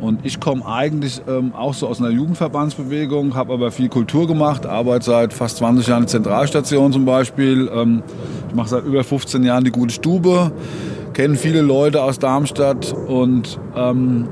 Und 0.01 0.25
ich 0.25 0.39
komme 0.39 0.65
eigentlich 0.65 1.21
ähm, 1.27 1.53
auch 1.53 1.75
so 1.75 1.87
aus 1.87 1.99
einer 1.99 2.09
Jugendverbandsbewegung, 2.09 3.35
habe 3.35 3.53
aber 3.53 3.71
viel 3.71 3.87
Kultur 3.87 4.27
gemacht, 4.27 4.65
arbeite 4.65 5.05
seit 5.05 5.31
fast 5.31 5.57
20 5.57 5.87
Jahren 5.87 5.99
in 5.99 6.05
der 6.05 6.11
Zentralstation 6.11 6.91
zum 6.91 7.05
Beispiel. 7.05 7.69
Ähm, 7.71 8.01
ich 8.49 8.55
mache 8.55 8.69
seit 8.69 8.83
über 8.83 9.03
15 9.03 9.43
Jahren 9.43 9.63
die 9.63 9.71
Gute 9.71 9.93
Stube, 9.93 10.51
kenne 11.13 11.35
viele 11.35 11.61
Leute 11.61 12.01
aus 12.01 12.17
Darmstadt 12.17 12.93
und 12.93 13.59
ähm, 13.75 14.27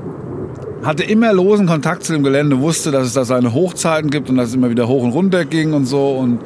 hatte 0.82 1.04
immer 1.04 1.32
losen 1.32 1.66
Kontakt 1.66 2.02
zu 2.02 2.14
dem 2.14 2.24
Gelände, 2.24 2.60
wusste, 2.60 2.90
dass 2.90 3.06
es 3.06 3.12
da 3.12 3.24
seine 3.24 3.54
Hochzeiten 3.54 4.10
gibt 4.10 4.28
und 4.28 4.38
dass 4.38 4.48
es 4.48 4.54
immer 4.54 4.70
wieder 4.70 4.88
hoch 4.88 5.04
und 5.04 5.12
runter 5.12 5.44
ging 5.44 5.72
und 5.72 5.84
so 5.84 6.16
und 6.16 6.40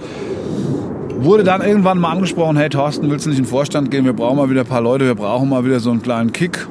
wurde 1.16 1.44
dann 1.44 1.62
irgendwann 1.62 1.98
mal 1.98 2.10
angesprochen, 2.10 2.58
hey 2.58 2.68
Thorsten, 2.68 3.10
willst 3.10 3.24
du 3.24 3.30
nicht 3.30 3.38
in 3.38 3.44
den 3.44 3.50
Vorstand 3.50 3.90
gehen? 3.90 4.04
Wir 4.04 4.12
brauchen 4.12 4.36
mal 4.36 4.50
wieder 4.50 4.60
ein 4.60 4.66
paar 4.66 4.82
Leute, 4.82 5.06
wir 5.06 5.14
brauchen 5.14 5.48
mal 5.48 5.64
wieder 5.64 5.80
so 5.80 5.90
einen 5.90 6.02
kleinen 6.02 6.32
Kick. 6.32 6.66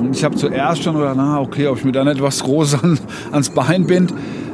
Und 0.00 0.16
ich 0.16 0.24
habe 0.24 0.36
zuerst 0.36 0.82
schon 0.82 0.96
gedacht, 0.96 1.14
na 1.16 1.40
okay, 1.40 1.66
ob 1.68 1.78
ich 1.78 1.84
mir 1.84 1.92
da 1.92 2.04
nicht 2.04 2.20
was 2.20 2.42
Großes 2.42 2.82
an, 2.82 2.98
ans 3.32 3.50
Bein 3.50 3.86
bind. 3.86 4.12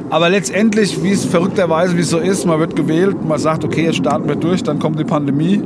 Aber 0.09 0.29
letztendlich, 0.29 1.01
wie 1.03 1.11
es 1.11 1.25
verrückterweise, 1.25 1.97
wie 1.97 2.01
es 2.01 2.09
so 2.09 2.19
ist, 2.19 2.45
man 2.45 2.59
wird 2.59 2.75
gewählt, 2.75 3.25
man 3.25 3.39
sagt, 3.39 3.63
okay, 3.63 3.85
jetzt 3.85 3.97
starten 3.97 4.27
wir 4.27 4.35
durch, 4.35 4.63
dann 4.63 4.79
kommt 4.79 4.99
die 4.99 5.03
Pandemie. 5.03 5.61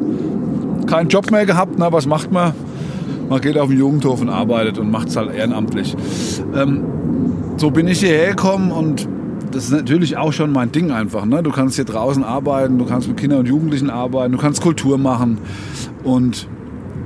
Keinen 0.86 1.10
Job 1.10 1.29
mehr 1.31 1.46
gehabt, 1.46 1.74
na, 1.77 1.91
was 1.91 2.05
macht 2.05 2.31
man? 2.31 2.53
man 3.29 3.41
geht 3.41 3.57
auf 3.57 3.69
den 3.69 3.77
Jugendhof 3.77 4.22
und 4.22 4.29
arbeitet 4.29 4.77
und 4.77 4.91
macht 4.91 5.10
es 5.10 5.15
halt 5.15 5.34
ehrenamtlich. 5.34 5.96
Ähm, 6.55 6.84
so 7.57 7.72
bin 7.72 7.88
ich 7.88 8.00
hierher 8.00 8.29
gekommen 8.29 8.72
und 8.72 9.07
das 9.51 9.65
ist 9.65 9.72
natürlich 9.72 10.17
auch 10.17 10.34
schon 10.34 10.51
mein 10.51 10.72
Ding 10.72 10.91
einfach. 10.91 11.25
Ne? 11.25 11.41
Du 11.41 11.51
kannst 11.51 11.75
hier 11.75 11.86
draußen 11.86 12.24
arbeiten, 12.24 12.77
du 12.77 12.86
kannst 12.86 13.07
mit 13.07 13.17
Kindern 13.17 13.39
und 13.39 13.48
Jugendlichen 13.48 13.89
arbeiten, 13.89 14.34
du 14.34 14.38
kannst 14.38 14.62
Kultur 14.62 14.98
machen 14.98 15.39
und 16.03 16.48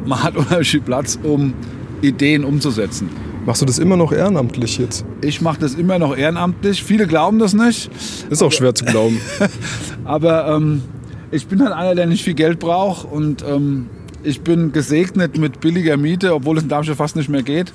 man 0.05 0.23
hat 0.23 0.35
unheimlich 0.37 0.69
viel 0.69 0.81
Platz, 0.81 1.19
um 1.21 1.53
Ideen 2.01 2.43
umzusetzen. 2.43 3.09
Machst 3.45 3.61
du 3.61 3.65
das 3.65 3.79
immer 3.79 3.97
noch 3.97 4.11
ehrenamtlich 4.11 4.77
jetzt? 4.77 5.05
Ich 5.21 5.41
mache 5.41 5.59
das 5.59 5.73
immer 5.73 5.97
noch 5.97 6.15
ehrenamtlich. 6.15 6.83
Viele 6.83 7.07
glauben 7.07 7.39
das 7.39 7.53
nicht. 7.53 7.89
Ist 8.29 8.43
auch 8.43 8.51
schwer 8.51 8.75
zu 8.75 8.85
glauben. 8.85 9.19
Aber 10.03 10.47
ähm, 10.55 10.83
ich 11.31 11.47
bin 11.47 11.63
halt 11.63 11.73
einer, 11.73 11.95
der 11.95 12.05
nicht 12.05 12.23
viel 12.23 12.35
Geld 12.35 12.59
braucht 12.59 13.11
und 13.11 13.43
ähm, 13.47 13.87
ich 14.23 14.41
bin 14.41 14.71
gesegnet 14.71 15.37
mit 15.37 15.59
billiger 15.59 15.97
Miete, 15.97 16.35
obwohl 16.35 16.57
es 16.57 16.63
in 16.63 16.69
Darmstadt 16.69 16.97
fast 16.97 17.15
nicht 17.15 17.29
mehr 17.29 17.43
geht. 17.43 17.73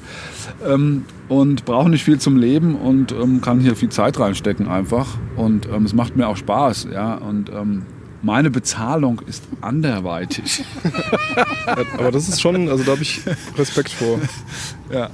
Ähm, 0.65 1.05
und 1.29 1.65
brauche 1.65 1.91
nicht 1.91 2.05
viel 2.05 2.19
zum 2.19 2.37
Leben 2.37 2.77
und 2.77 3.11
ähm, 3.11 3.41
kann 3.41 3.59
hier 3.59 3.75
viel 3.75 3.89
Zeit 3.89 4.19
reinstecken 4.21 4.69
einfach. 4.69 5.19
Und 5.37 5.67
ähm, 5.67 5.85
es 5.85 5.93
macht 5.93 6.17
mir 6.17 6.29
auch 6.29 6.37
Spaß. 6.37 6.89
Ja? 6.93 7.15
Und 7.17 7.51
ähm, 7.51 7.83
meine 8.23 8.51
Bezahlung 8.51 9.21
ist 9.27 9.45
anderweitig. 9.61 10.65
Aber 11.99 12.11
das 12.11 12.29
ist 12.29 12.41
schon, 12.41 12.69
also 12.69 12.85
da 12.85 12.93
habe 12.93 13.03
ich 13.03 13.21
Respekt 13.57 13.91
vor. 13.91 14.19
Ja. 14.93 15.11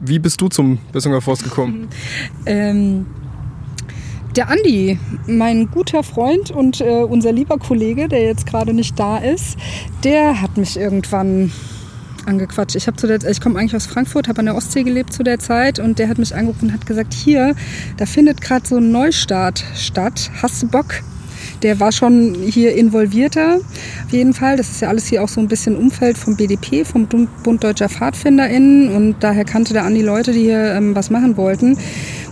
Wie 0.00 0.18
bist 0.18 0.40
du 0.40 0.48
zum 0.48 0.78
Bessinger 0.92 1.20
Forst 1.20 1.44
gekommen? 1.44 1.88
Ähm, 2.46 3.06
der 4.36 4.50
Andi, 4.50 4.98
mein 5.26 5.68
guter 5.70 6.02
Freund 6.02 6.50
und 6.50 6.80
äh, 6.80 7.02
unser 7.02 7.32
lieber 7.32 7.58
Kollege, 7.58 8.06
der 8.06 8.22
jetzt 8.22 8.46
gerade 8.46 8.72
nicht 8.72 8.98
da 8.98 9.18
ist, 9.18 9.56
der 10.04 10.40
hat 10.40 10.56
mich 10.56 10.76
irgendwann 10.76 11.50
angequatscht. 12.26 12.76
Ich 12.76 12.86
ich 12.86 13.40
komme 13.40 13.58
eigentlich 13.58 13.76
aus 13.76 13.86
Frankfurt, 13.86 14.28
habe 14.28 14.40
an 14.40 14.46
der 14.46 14.56
Ostsee 14.56 14.82
gelebt 14.82 15.12
zu 15.12 15.22
der 15.22 15.38
Zeit 15.38 15.78
und 15.78 15.98
der 15.98 16.08
hat 16.08 16.18
mich 16.18 16.34
angerufen 16.34 16.66
und 16.66 16.72
hat 16.72 16.86
gesagt, 16.86 17.14
hier, 17.14 17.54
da 17.96 18.06
findet 18.06 18.40
gerade 18.40 18.66
so 18.66 18.76
ein 18.76 18.90
Neustart 18.90 19.64
statt. 19.74 20.30
Hast 20.42 20.62
du 20.62 20.68
Bock? 20.68 21.02
Der 21.62 21.80
war 21.80 21.90
schon 21.90 22.34
hier 22.34 22.74
involvierter, 22.74 23.58
auf 24.04 24.12
jeden 24.12 24.34
Fall. 24.34 24.56
Das 24.56 24.70
ist 24.70 24.82
ja 24.82 24.88
alles 24.88 25.06
hier 25.06 25.22
auch 25.22 25.28
so 25.28 25.40
ein 25.40 25.48
bisschen 25.48 25.76
Umfeld 25.76 26.18
vom 26.18 26.36
BDP, 26.36 26.84
vom 26.84 27.06
Bund 27.06 27.64
Deutscher 27.64 27.88
PfadfinderInnen 27.88 28.94
und 28.94 29.16
daher 29.20 29.44
kannte 29.44 29.72
der 29.72 29.84
Andi 29.84 30.02
Leute, 30.02 30.32
die 30.32 30.40
hier 30.40 30.74
ähm, 30.74 30.94
was 30.94 31.10
machen 31.10 31.36
wollten. 31.36 31.78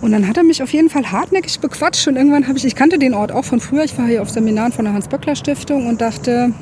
Und 0.02 0.12
dann 0.12 0.28
hat 0.28 0.36
er 0.36 0.44
mich 0.44 0.62
auf 0.62 0.72
jeden 0.72 0.90
Fall 0.90 1.10
hartnäckig 1.10 1.60
bequatscht 1.60 2.06
und 2.06 2.16
irgendwann 2.16 2.46
habe 2.46 2.58
ich, 2.58 2.64
ich 2.64 2.74
kannte 2.74 2.98
den 2.98 3.14
Ort 3.14 3.32
auch 3.32 3.44
von 3.44 3.60
früher, 3.60 3.84
ich 3.84 3.96
war 3.96 4.06
hier 4.06 4.20
auf 4.20 4.28
Seminaren 4.28 4.72
von 4.72 4.84
der 4.84 4.92
Hans-Böckler-Stiftung 4.94 5.86
und 5.86 6.00
dachte, 6.00 6.52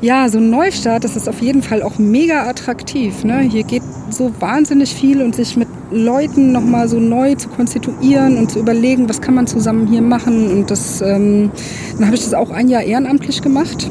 ja, 0.00 0.28
so 0.28 0.38
ein 0.38 0.50
Neustart, 0.50 1.04
das 1.04 1.16
ist 1.16 1.28
auf 1.28 1.40
jeden 1.40 1.62
Fall 1.62 1.82
auch 1.82 1.98
mega 1.98 2.48
attraktiv. 2.48 3.24
Ne? 3.24 3.40
Hier 3.40 3.62
geht 3.62 3.82
so 4.10 4.30
wahnsinnig 4.40 4.94
viel 4.94 5.22
und 5.22 5.34
sich 5.34 5.56
mit 5.56 5.68
Leuten 5.90 6.52
nochmal 6.52 6.88
so 6.88 6.98
neu 7.00 7.34
zu 7.34 7.48
konstituieren 7.48 8.36
und 8.36 8.50
zu 8.50 8.58
überlegen, 8.58 9.08
was 9.08 9.20
kann 9.20 9.34
man 9.34 9.46
zusammen 9.46 9.86
hier 9.86 10.02
machen. 10.02 10.50
Und 10.50 10.70
das, 10.70 11.00
ähm, 11.00 11.50
dann 11.96 12.06
habe 12.06 12.16
ich 12.16 12.24
das 12.24 12.34
auch 12.34 12.50
ein 12.50 12.68
Jahr 12.68 12.82
ehrenamtlich 12.82 13.40
gemacht 13.40 13.90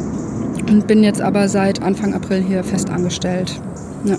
und 0.69 0.87
bin 0.87 1.03
jetzt 1.03 1.21
aber 1.21 1.47
seit 1.47 1.81
Anfang 1.81 2.13
April 2.13 2.43
hier 2.43 2.63
fest 2.63 2.89
angestellt. 2.89 3.59
Ja. 4.03 4.17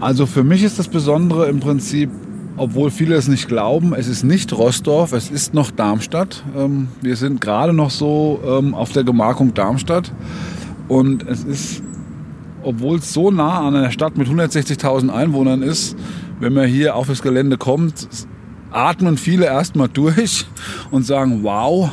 Also 0.00 0.26
für 0.26 0.44
mich 0.44 0.62
ist 0.62 0.78
das 0.78 0.88
Besondere 0.88 1.48
im 1.48 1.60
Prinzip, 1.60 2.10
obwohl 2.56 2.90
viele 2.90 3.14
es 3.14 3.28
nicht 3.28 3.48
glauben, 3.48 3.94
es 3.94 4.08
ist 4.08 4.24
nicht 4.24 4.52
Rossdorf, 4.52 5.12
es 5.12 5.30
ist 5.30 5.54
noch 5.54 5.70
Darmstadt. 5.70 6.42
Ähm, 6.56 6.88
wir 7.02 7.16
sind 7.16 7.40
gerade 7.40 7.72
noch 7.72 7.90
so 7.90 8.40
ähm, 8.46 8.74
auf 8.74 8.92
der 8.92 9.04
Gemarkung 9.04 9.54
Darmstadt. 9.54 10.12
Und 10.88 11.26
es 11.26 11.44
ist, 11.44 11.82
obwohl 12.62 12.98
es 12.98 13.12
so 13.12 13.30
nah 13.30 13.66
an 13.66 13.74
einer 13.74 13.90
Stadt 13.90 14.16
mit 14.16 14.28
160.000 14.28 15.10
Einwohnern 15.10 15.62
ist, 15.62 15.96
wenn 16.40 16.54
man 16.54 16.66
hier 16.66 16.96
auf 16.96 17.08
das 17.08 17.22
Gelände 17.22 17.58
kommt, 17.58 18.08
atmen 18.70 19.16
viele 19.16 19.46
erstmal 19.46 19.88
durch 19.88 20.46
und 20.90 21.04
sagen, 21.04 21.40
wow, 21.42 21.90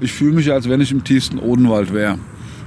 ich 0.00 0.12
fühle 0.12 0.34
mich, 0.34 0.50
als 0.52 0.68
wenn 0.68 0.80
ich 0.80 0.92
im 0.92 1.04
tiefsten 1.04 1.38
Odenwald 1.38 1.92
wäre. 1.92 2.18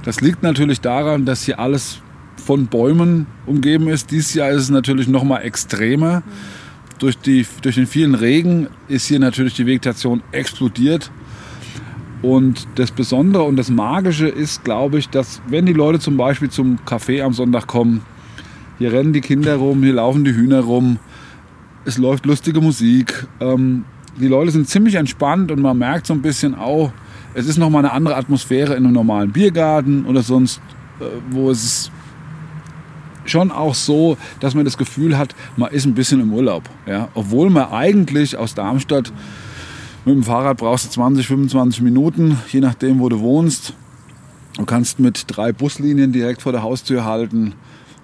Das 0.04 0.22
liegt 0.22 0.44
natürlich 0.44 0.82
daran, 0.82 1.26
dass 1.26 1.44
hier 1.44 1.60
alles 1.60 2.00
von 2.38 2.68
Bäumen 2.68 3.28
umgeben 3.46 3.88
ist. 3.90 4.12
Dieses 4.12 4.34
Jahr 4.34 4.50
ist 4.50 4.64
es 4.64 4.70
natürlich 4.70 5.08
noch 5.08 5.24
mal 5.24 5.40
extremer. 5.40 6.24
Durch, 7.00 7.18
die, 7.18 7.46
durch 7.62 7.76
den 7.76 7.88
vielen 7.88 8.14
Regen 8.14 8.68
ist 8.88 9.08
hier 9.08 9.20
natürlich 9.20 9.54
die 9.56 9.66
Vegetation 9.66 10.22
explodiert. 10.32 11.12
Und 12.22 12.68
das 12.76 12.92
Besondere 12.92 13.44
und 13.44 13.56
das 13.56 13.70
Magische 13.70 14.28
ist, 14.28 14.66
glaube 14.66 15.00
ich, 15.00 15.08
dass 15.10 15.42
wenn 15.48 15.66
die 15.66 15.74
Leute 15.74 16.00
zum 16.00 16.18
Beispiel 16.18 16.50
zum 16.50 16.78
Café 16.86 17.24
am 17.24 17.32
Sonntag 17.34 17.68
kommen, 17.68 18.02
hier 18.78 18.92
rennen 18.92 19.14
die 19.14 19.22
Kinder 19.22 19.56
rum, 19.56 19.84
hier 19.84 19.94
laufen 19.94 20.26
die 20.26 20.34
Hühner 20.34 20.60
rum, 20.60 21.00
es 21.86 21.98
läuft 21.98 22.26
lustige 22.26 22.60
Musik. 22.60 23.28
Ähm, 23.40 23.86
die 24.20 24.28
Leute 24.28 24.52
sind 24.52 24.68
ziemlich 24.68 24.96
entspannt 24.96 25.52
und 25.52 25.62
man 25.62 25.78
merkt 25.78 26.08
so 26.08 26.14
ein 26.14 26.22
bisschen 26.22 26.56
auch, 26.56 26.92
es 27.34 27.48
ist 27.48 27.58
nochmal 27.58 27.86
eine 27.86 27.94
andere 27.94 28.18
Atmosphäre 28.18 28.76
in 28.76 28.86
einem 28.86 28.94
normalen 28.94 29.32
Biergarten 29.32 30.06
oder 30.06 30.22
sonst, 30.22 30.62
äh, 31.00 31.06
wo 31.32 31.50
es 31.50 31.90
schon 33.30 33.52
auch 33.52 33.76
so, 33.76 34.18
dass 34.40 34.56
man 34.56 34.66
das 34.66 34.78
Gefühl 34.78 35.18
hat, 35.18 35.36
man 35.58 35.72
ist 35.72 35.86
ein 35.86 35.94
bisschen 35.94 36.22
im 36.22 36.34
Urlaub. 36.34 36.64
Ja? 36.86 37.10
Obwohl 37.14 37.50
man 37.50 37.70
eigentlich 37.70 38.38
aus 38.38 38.56
Darmstadt 38.56 39.12
mit 40.06 40.16
dem 40.16 40.24
Fahrrad 40.24 40.58
brauchst 40.58 40.86
du 40.86 40.90
20, 40.90 41.28
25 41.28 41.82
Minuten, 41.82 42.38
je 42.50 42.62
nachdem, 42.62 43.00
wo 43.00 43.10
du 43.10 43.20
wohnst. 43.20 43.74
Du 44.58 44.66
kannst 44.66 45.00
mit 45.00 45.26
drei 45.28 45.52
Buslinien 45.52 46.12
direkt 46.12 46.42
vor 46.42 46.52
der 46.52 46.64
Haustür 46.64 47.06
halten. 47.06 47.54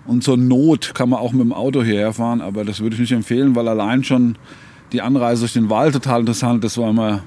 Und 0.05 0.24
zur 0.24 0.38
Not 0.38 0.94
kann 0.94 1.10
man 1.10 1.20
auch 1.20 1.32
mit 1.32 1.41
dem 1.41 1.53
Auto 1.53 1.84
hierher 1.84 2.13
fahren, 2.13 2.41
aber 2.41 2.63
das 2.63 2.79
würde 2.79 2.94
ich 2.94 3.00
nicht 3.01 3.12
empfehlen, 3.12 3.55
weil 3.55 3.67
allein 3.67 4.03
schon 4.03 4.38
die 4.91 5.01
Anreise 5.01 5.41
durch 5.41 5.53
den 5.53 5.70
Wald 5.70 5.94
total 5.94 6.22
interessant 6.22 6.63
ist, 6.63 6.77
weil 6.77 6.94
man 6.94 7.24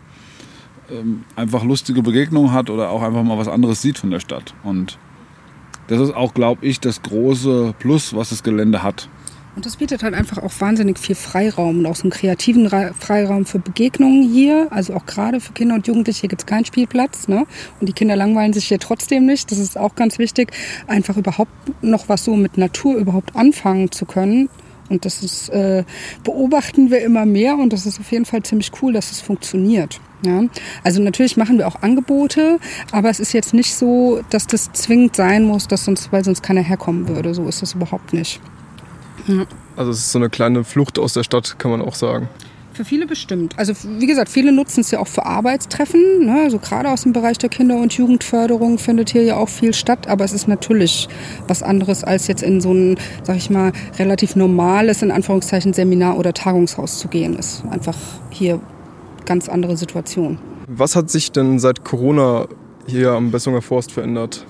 ähm, 0.90 1.24
einfach 1.34 1.64
lustige 1.64 2.02
Begegnungen 2.02 2.52
hat 2.52 2.70
oder 2.70 2.90
auch 2.90 3.02
einfach 3.02 3.22
mal 3.22 3.36
was 3.36 3.48
anderes 3.48 3.82
sieht 3.82 3.98
von 3.98 4.10
der 4.10 4.20
Stadt. 4.20 4.54
Und 4.62 4.98
das 5.88 6.00
ist 6.00 6.14
auch, 6.14 6.34
glaube 6.34 6.64
ich, 6.64 6.80
das 6.80 7.02
große 7.02 7.74
Plus, 7.78 8.14
was 8.14 8.30
das 8.30 8.42
Gelände 8.42 8.82
hat. 8.82 9.08
Und 9.56 9.66
das 9.66 9.74
bietet 9.74 10.04
halt 10.04 10.14
einfach 10.14 10.38
auch 10.38 10.52
wahnsinnig 10.60 11.00
viel 11.00 11.16
Freiraum 11.16 11.80
und 11.80 11.86
auch 11.86 11.96
so 11.96 12.04
einen 12.04 12.12
kreativen 12.12 12.70
Freiraum 12.70 13.44
für 13.44 13.58
Begegnungen 13.58 14.22
hier. 14.22 14.68
Also 14.70 14.94
auch 14.94 15.04
gerade 15.04 15.40
für 15.40 15.52
Kinder 15.52 15.74
und 15.74 15.88
Jugendliche. 15.88 16.20
Hier 16.20 16.28
gibt 16.28 16.42
es 16.42 16.46
keinen 16.46 16.64
Spielplatz. 16.64 17.26
Ne? 17.26 17.44
Und 17.80 17.88
die 17.88 17.92
Kinder 17.92 18.14
langweilen 18.14 18.52
sich 18.52 18.68
hier 18.68 18.78
trotzdem 18.78 19.26
nicht. 19.26 19.50
Das 19.50 19.58
ist 19.58 19.76
auch 19.76 19.96
ganz 19.96 20.20
wichtig, 20.20 20.52
einfach 20.86 21.16
überhaupt 21.16 21.50
noch 21.82 22.08
was 22.08 22.24
so 22.24 22.36
mit 22.36 22.56
Natur 22.56 22.98
überhaupt 22.98 23.34
anfangen 23.34 23.90
zu 23.90 24.06
können. 24.06 24.48
Und 24.88 25.04
das 25.04 25.22
ist, 25.22 25.48
äh, 25.50 25.84
beobachten 26.24 26.90
wir 26.90 27.02
immer 27.02 27.26
mehr 27.26 27.56
und 27.56 27.72
das 27.72 27.86
ist 27.86 28.00
auf 28.00 28.10
jeden 28.10 28.24
Fall 28.24 28.42
ziemlich 28.42 28.70
cool, 28.82 28.92
dass 28.92 29.10
es 29.10 29.20
funktioniert. 29.20 30.00
Ja, 30.22 30.42
also 30.82 31.00
natürlich 31.00 31.36
machen 31.36 31.58
wir 31.58 31.68
auch 31.68 31.82
Angebote, 31.82 32.58
aber 32.90 33.08
es 33.08 33.20
ist 33.20 33.32
jetzt 33.32 33.54
nicht 33.54 33.76
so, 33.76 34.20
dass 34.30 34.48
das 34.48 34.72
zwingend 34.72 35.14
sein 35.14 35.44
muss, 35.44 35.68
dass 35.68 35.84
sonst, 35.84 36.10
weil 36.12 36.24
sonst 36.24 36.42
keiner 36.42 36.60
herkommen 36.60 37.06
würde. 37.06 37.34
So 37.34 37.46
ist 37.46 37.62
das 37.62 37.74
überhaupt 37.74 38.12
nicht. 38.12 38.40
Ja. 39.28 39.46
Also 39.76 39.92
es 39.92 39.98
ist 39.98 40.12
so 40.12 40.18
eine 40.18 40.28
kleine 40.28 40.64
Flucht 40.64 40.98
aus 40.98 41.12
der 41.12 41.22
Stadt, 41.22 41.56
kann 41.60 41.70
man 41.70 41.82
auch 41.82 41.94
sagen. 41.94 42.28
Für 42.78 42.84
viele 42.84 43.06
bestimmt. 43.08 43.54
Also 43.58 43.72
wie 43.98 44.06
gesagt, 44.06 44.28
viele 44.28 44.52
nutzen 44.52 44.82
es 44.82 44.92
ja 44.92 45.00
auch 45.00 45.08
für 45.08 45.26
Arbeitstreffen. 45.26 46.26
Ne? 46.26 46.42
Also 46.44 46.60
gerade 46.60 46.88
aus 46.90 47.02
dem 47.02 47.12
Bereich 47.12 47.36
der 47.36 47.48
Kinder- 47.48 47.80
und 47.80 47.92
Jugendförderung 47.92 48.78
findet 48.78 49.10
hier 49.10 49.24
ja 49.24 49.36
auch 49.36 49.48
viel 49.48 49.74
statt. 49.74 50.06
Aber 50.06 50.24
es 50.24 50.32
ist 50.32 50.46
natürlich 50.46 51.08
was 51.48 51.64
anderes, 51.64 52.04
als 52.04 52.28
jetzt 52.28 52.44
in 52.44 52.60
so 52.60 52.72
ein, 52.72 52.96
sag 53.24 53.34
ich 53.36 53.50
mal, 53.50 53.72
relativ 53.98 54.36
normales, 54.36 55.02
in 55.02 55.10
Anführungszeichen, 55.10 55.72
Seminar- 55.72 56.16
oder 56.18 56.32
Tagungshaus 56.32 57.00
zu 57.00 57.08
gehen. 57.08 57.34
Ist 57.34 57.64
einfach 57.68 57.96
hier 58.30 58.60
ganz 59.26 59.48
andere 59.48 59.76
Situation. 59.76 60.38
Was 60.68 60.94
hat 60.94 61.10
sich 61.10 61.32
denn 61.32 61.58
seit 61.58 61.82
Corona 61.82 62.46
hier 62.86 63.10
am 63.10 63.32
Bessunger 63.32 63.60
Forst 63.60 63.90
verändert? 63.90 64.46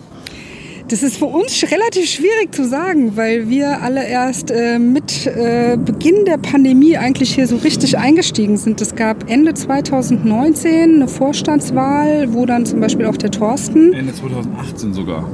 Das 0.89 1.03
ist 1.03 1.19
für 1.19 1.27
uns 1.27 1.63
relativ 1.71 2.07
schwierig 2.09 2.55
zu 2.55 2.67
sagen, 2.67 3.15
weil 3.15 3.51
wir 3.51 3.83
alle 3.83 4.09
erst 4.09 4.51
äh, 4.51 4.79
mit 4.79 5.27
äh, 5.27 5.77
Beginn 5.77 6.25
der 6.25 6.39
Pandemie 6.39 6.97
eigentlich 6.97 7.35
hier 7.35 7.47
so 7.47 7.57
richtig 7.57 7.99
eingestiegen 7.99 8.57
sind. 8.57 8.81
Es 8.81 8.97
gab 8.97 9.29
Ende 9.31 9.53
2019 9.53 10.95
eine 10.95 11.09
Vorstandswahl, 11.09 12.33
wo 12.33 12.47
dann 12.47 12.65
zum 12.65 12.81
Beispiel 12.81 13.05
auch 13.05 13.19
der 13.19 13.31
Thorsten. 13.31 13.93
Ende 13.93 14.15
2018 14.15 14.95
sogar. 14.95 15.29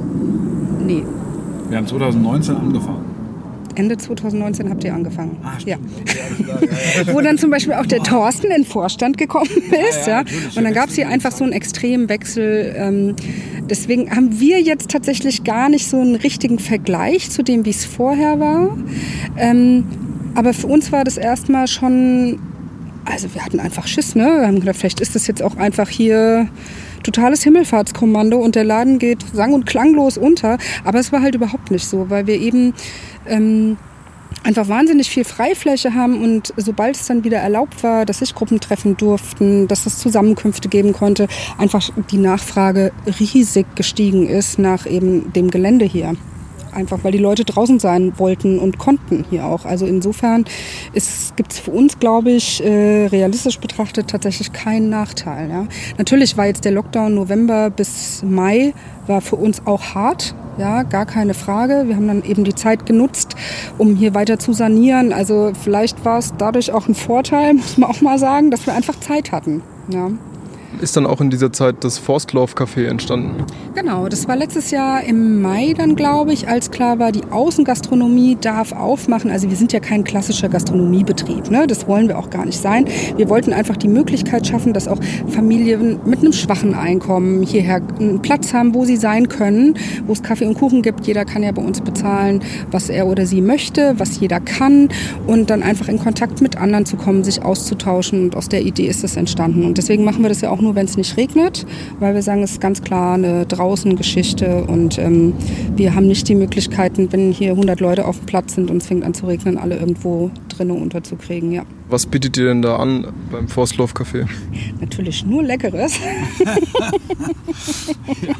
Nee. 0.85 1.03
Wir 1.69 1.77
haben 1.77 1.87
2019 1.87 2.55
angefangen. 2.57 3.05
Ende 3.75 3.97
2019 3.97 4.69
habt 4.69 4.83
ihr 4.83 4.93
angefangen. 4.93 5.37
Ah, 5.43 5.57
ja. 5.65 5.77
Wo 7.13 7.19
dann 7.21 7.37
zum 7.37 7.49
Beispiel 7.49 7.73
auch 7.73 7.85
der 7.85 8.01
Thorsten 8.03 8.47
in 8.47 8.63
den 8.63 8.65
Vorstand 8.65 9.17
gekommen 9.17 9.49
ist. 9.89 10.07
Ja, 10.07 10.21
ja. 10.21 10.25
Und 10.55 10.63
dann 10.63 10.73
gab 10.73 10.89
es 10.89 10.95
hier 10.95 11.09
einfach 11.09 11.31
so 11.31 11.43
einen 11.43 11.53
extremen 11.53 12.07
Wechsel. 12.07 12.73
Ähm, 12.77 13.15
deswegen 13.69 14.11
haben 14.11 14.39
wir 14.39 14.61
jetzt 14.61 14.89
tatsächlich 14.89 15.43
gar 15.43 15.69
nicht 15.69 15.87
so 15.87 15.99
einen 15.99 16.15
richtigen 16.15 16.59
Vergleich 16.59 17.29
zu 17.29 17.43
dem, 17.43 17.65
wie 17.65 17.71
es 17.71 17.85
vorher 17.85 18.39
war. 18.39 18.77
Ähm, 19.37 19.85
aber 20.35 20.53
für 20.53 20.67
uns 20.67 20.91
war 20.91 21.03
das 21.03 21.17
erstmal 21.17 21.67
schon, 21.67 22.39
also 23.05 23.33
wir 23.33 23.45
hatten 23.45 23.59
einfach 23.59 23.87
Schiss, 23.87 24.15
ne? 24.15 24.25
Wir 24.25 24.47
haben 24.47 24.59
gedacht, 24.59 24.77
vielleicht 24.77 24.99
ist 24.99 25.15
das 25.15 25.27
jetzt 25.27 25.41
auch 25.41 25.55
einfach 25.57 25.89
hier 25.89 26.49
totales 27.03 27.43
Himmelfahrtskommando 27.43 28.37
und 28.37 28.55
der 28.55 28.63
Laden 28.63 28.99
geht 28.99 29.23
sang- 29.33 29.53
und 29.53 29.65
klanglos 29.65 30.17
unter. 30.17 30.57
Aber 30.83 30.99
es 30.99 31.11
war 31.11 31.21
halt 31.21 31.35
überhaupt 31.35 31.71
nicht 31.71 31.85
so, 31.85 32.09
weil 32.09 32.27
wir 32.27 32.39
eben 32.39 32.73
ähm, 33.27 33.77
einfach 34.43 34.67
wahnsinnig 34.67 35.09
viel 35.09 35.23
Freifläche 35.23 35.93
haben 35.93 36.21
und 36.21 36.53
sobald 36.57 36.95
es 36.95 37.07
dann 37.07 37.23
wieder 37.23 37.37
erlaubt 37.37 37.83
war, 37.83 38.05
dass 38.05 38.19
sich 38.19 38.35
Gruppen 38.35 38.59
treffen 38.59 38.97
durften, 38.97 39.67
dass 39.67 39.85
es 39.85 39.99
Zusammenkünfte 39.99 40.69
geben 40.69 40.93
konnte, 40.93 41.27
einfach 41.57 41.89
die 42.11 42.17
Nachfrage 42.17 42.91
riesig 43.19 43.65
gestiegen 43.75 44.27
ist 44.27 44.59
nach 44.59 44.85
eben 44.85 45.33
dem 45.33 45.49
Gelände 45.49 45.85
hier 45.85 46.15
einfach 46.75 46.99
weil 47.03 47.11
die 47.11 47.17
Leute 47.17 47.45
draußen 47.45 47.79
sein 47.79 48.13
wollten 48.17 48.59
und 48.59 48.77
konnten 48.77 49.25
hier 49.29 49.45
auch. 49.45 49.65
Also 49.65 49.85
insofern 49.85 50.45
gibt 51.35 51.53
es 51.53 51.59
für 51.59 51.71
uns, 51.71 51.99
glaube 51.99 52.31
ich, 52.31 52.63
äh, 52.63 53.07
realistisch 53.07 53.59
betrachtet 53.59 54.09
tatsächlich 54.09 54.53
keinen 54.53 54.89
Nachteil. 54.89 55.49
Ja. 55.49 55.67
Natürlich 55.97 56.37
war 56.37 56.45
jetzt 56.45 56.65
der 56.65 56.71
Lockdown 56.71 57.15
November 57.15 57.69
bis 57.69 58.23
Mai, 58.23 58.73
war 59.07 59.21
für 59.21 59.35
uns 59.35 59.61
auch 59.65 59.95
hart. 59.95 60.35
Ja, 60.57 60.83
gar 60.83 61.05
keine 61.05 61.33
Frage. 61.33 61.83
Wir 61.87 61.97
haben 61.97 62.07
dann 62.07 62.23
eben 62.23 62.45
die 62.45 62.55
Zeit 62.55 62.85
genutzt, 62.85 63.35
um 63.77 63.95
hier 63.95 64.13
weiter 64.13 64.39
zu 64.39 64.53
sanieren. 64.53 65.11
Also 65.11 65.51
vielleicht 65.61 66.05
war 66.05 66.19
es 66.19 66.33
dadurch 66.37 66.71
auch 66.71 66.87
ein 66.87 66.95
Vorteil, 66.95 67.53
muss 67.55 67.77
man 67.77 67.89
auch 67.89 68.01
mal 68.01 68.17
sagen, 68.17 68.51
dass 68.51 68.65
wir 68.65 68.73
einfach 68.73 68.99
Zeit 68.99 69.31
hatten. 69.31 69.61
Ja 69.89 70.11
ist 70.81 70.97
dann 70.97 71.05
auch 71.05 71.21
in 71.21 71.29
dieser 71.29 71.51
Zeit 71.51 71.83
das 71.83 71.97
Forstlauf-Café 71.97 72.87
entstanden. 72.87 73.45
Genau, 73.73 74.07
das 74.07 74.27
war 74.27 74.35
letztes 74.35 74.71
Jahr 74.71 75.03
im 75.03 75.41
Mai 75.41 75.73
dann, 75.77 75.95
glaube 75.95 76.33
ich, 76.33 76.47
als 76.47 76.71
klar 76.71 76.99
war, 76.99 77.11
die 77.11 77.23
Außengastronomie 77.29 78.37
darf 78.39 78.71
aufmachen. 78.71 79.31
Also 79.31 79.49
wir 79.49 79.57
sind 79.57 79.73
ja 79.73 79.79
kein 79.79 80.03
klassischer 80.03 80.49
Gastronomiebetrieb, 80.49 81.49
ne? 81.49 81.67
das 81.67 81.87
wollen 81.87 82.07
wir 82.07 82.17
auch 82.17 82.29
gar 82.29 82.45
nicht 82.45 82.59
sein. 82.59 82.85
Wir 83.17 83.29
wollten 83.29 83.53
einfach 83.53 83.77
die 83.77 83.87
Möglichkeit 83.87 84.47
schaffen, 84.47 84.73
dass 84.73 84.87
auch 84.87 84.99
Familien 85.27 85.99
mit 86.05 86.19
einem 86.19 86.33
schwachen 86.33 86.73
Einkommen 86.73 87.43
hierher 87.43 87.81
einen 87.99 88.21
Platz 88.21 88.53
haben, 88.53 88.73
wo 88.73 88.85
sie 88.85 88.97
sein 88.97 89.29
können, 89.29 89.77
wo 90.05 90.13
es 90.13 90.23
Kaffee 90.23 90.45
und 90.45 90.55
Kuchen 90.55 90.81
gibt. 90.81 91.07
Jeder 91.07 91.25
kann 91.25 91.43
ja 91.43 91.51
bei 91.51 91.61
uns 91.61 91.81
bezahlen, 91.81 92.41
was 92.71 92.89
er 92.89 93.07
oder 93.07 93.25
sie 93.25 93.41
möchte, 93.41 93.95
was 93.97 94.19
jeder 94.19 94.39
kann 94.39 94.89
und 95.27 95.49
dann 95.49 95.63
einfach 95.63 95.87
in 95.87 95.99
Kontakt 95.99 96.41
mit 96.41 96.57
anderen 96.57 96.85
zu 96.85 96.97
kommen, 96.97 97.23
sich 97.23 97.43
auszutauschen. 97.43 98.25
Und 98.25 98.35
aus 98.35 98.49
der 98.49 98.61
Idee 98.61 98.87
ist 98.87 99.03
das 99.03 99.15
entstanden. 99.15 99.65
Und 99.65 99.77
deswegen 99.77 100.03
machen 100.03 100.21
wir 100.21 100.29
das 100.29 100.41
ja 100.41 100.49
auch 100.49 100.61
nur, 100.65 100.75
wenn 100.75 100.85
es 100.85 100.97
nicht 100.97 101.15
regnet, 101.15 101.65
weil 101.99 102.13
wir 102.13 102.21
sagen, 102.21 102.43
es 102.43 102.51
ist 102.51 102.61
ganz 102.61 102.81
klar 102.81 103.13
eine 103.13 103.45
Draußengeschichte 103.45 104.65
und 104.65 104.97
ähm, 104.97 105.33
wir 105.75 105.95
haben 105.95 106.07
nicht 106.07 106.27
die 106.27 106.35
Möglichkeiten, 106.35 107.11
wenn 107.11 107.31
hier 107.31 107.51
100 107.51 107.79
Leute 107.79 108.05
auf 108.05 108.17
dem 108.17 108.25
Platz 108.25 108.55
sind 108.55 108.69
und 108.69 108.77
es 108.77 108.87
fängt 108.87 109.05
an 109.05 109.13
zu 109.13 109.27
regnen, 109.27 109.57
alle 109.57 109.77
irgendwo 109.77 110.31
drinnen 110.49 110.81
unterzukriegen, 110.81 111.51
ja. 111.51 111.63
Was 111.87 112.05
bietet 112.07 112.35
ihr 112.37 112.45
denn 112.45 112.61
da 112.61 112.77
an 112.77 113.07
beim 113.31 113.47
Forstlauf 113.47 113.93
Café? 113.93 114.27
Natürlich 114.81 115.25
nur 115.25 115.43
Leckeres. 115.43 115.99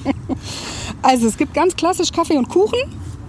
also 1.01 1.27
es 1.27 1.37
gibt 1.37 1.53
ganz 1.53 1.75
klassisch 1.75 2.11
Kaffee 2.11 2.37
und 2.37 2.49
Kuchen. 2.49 2.79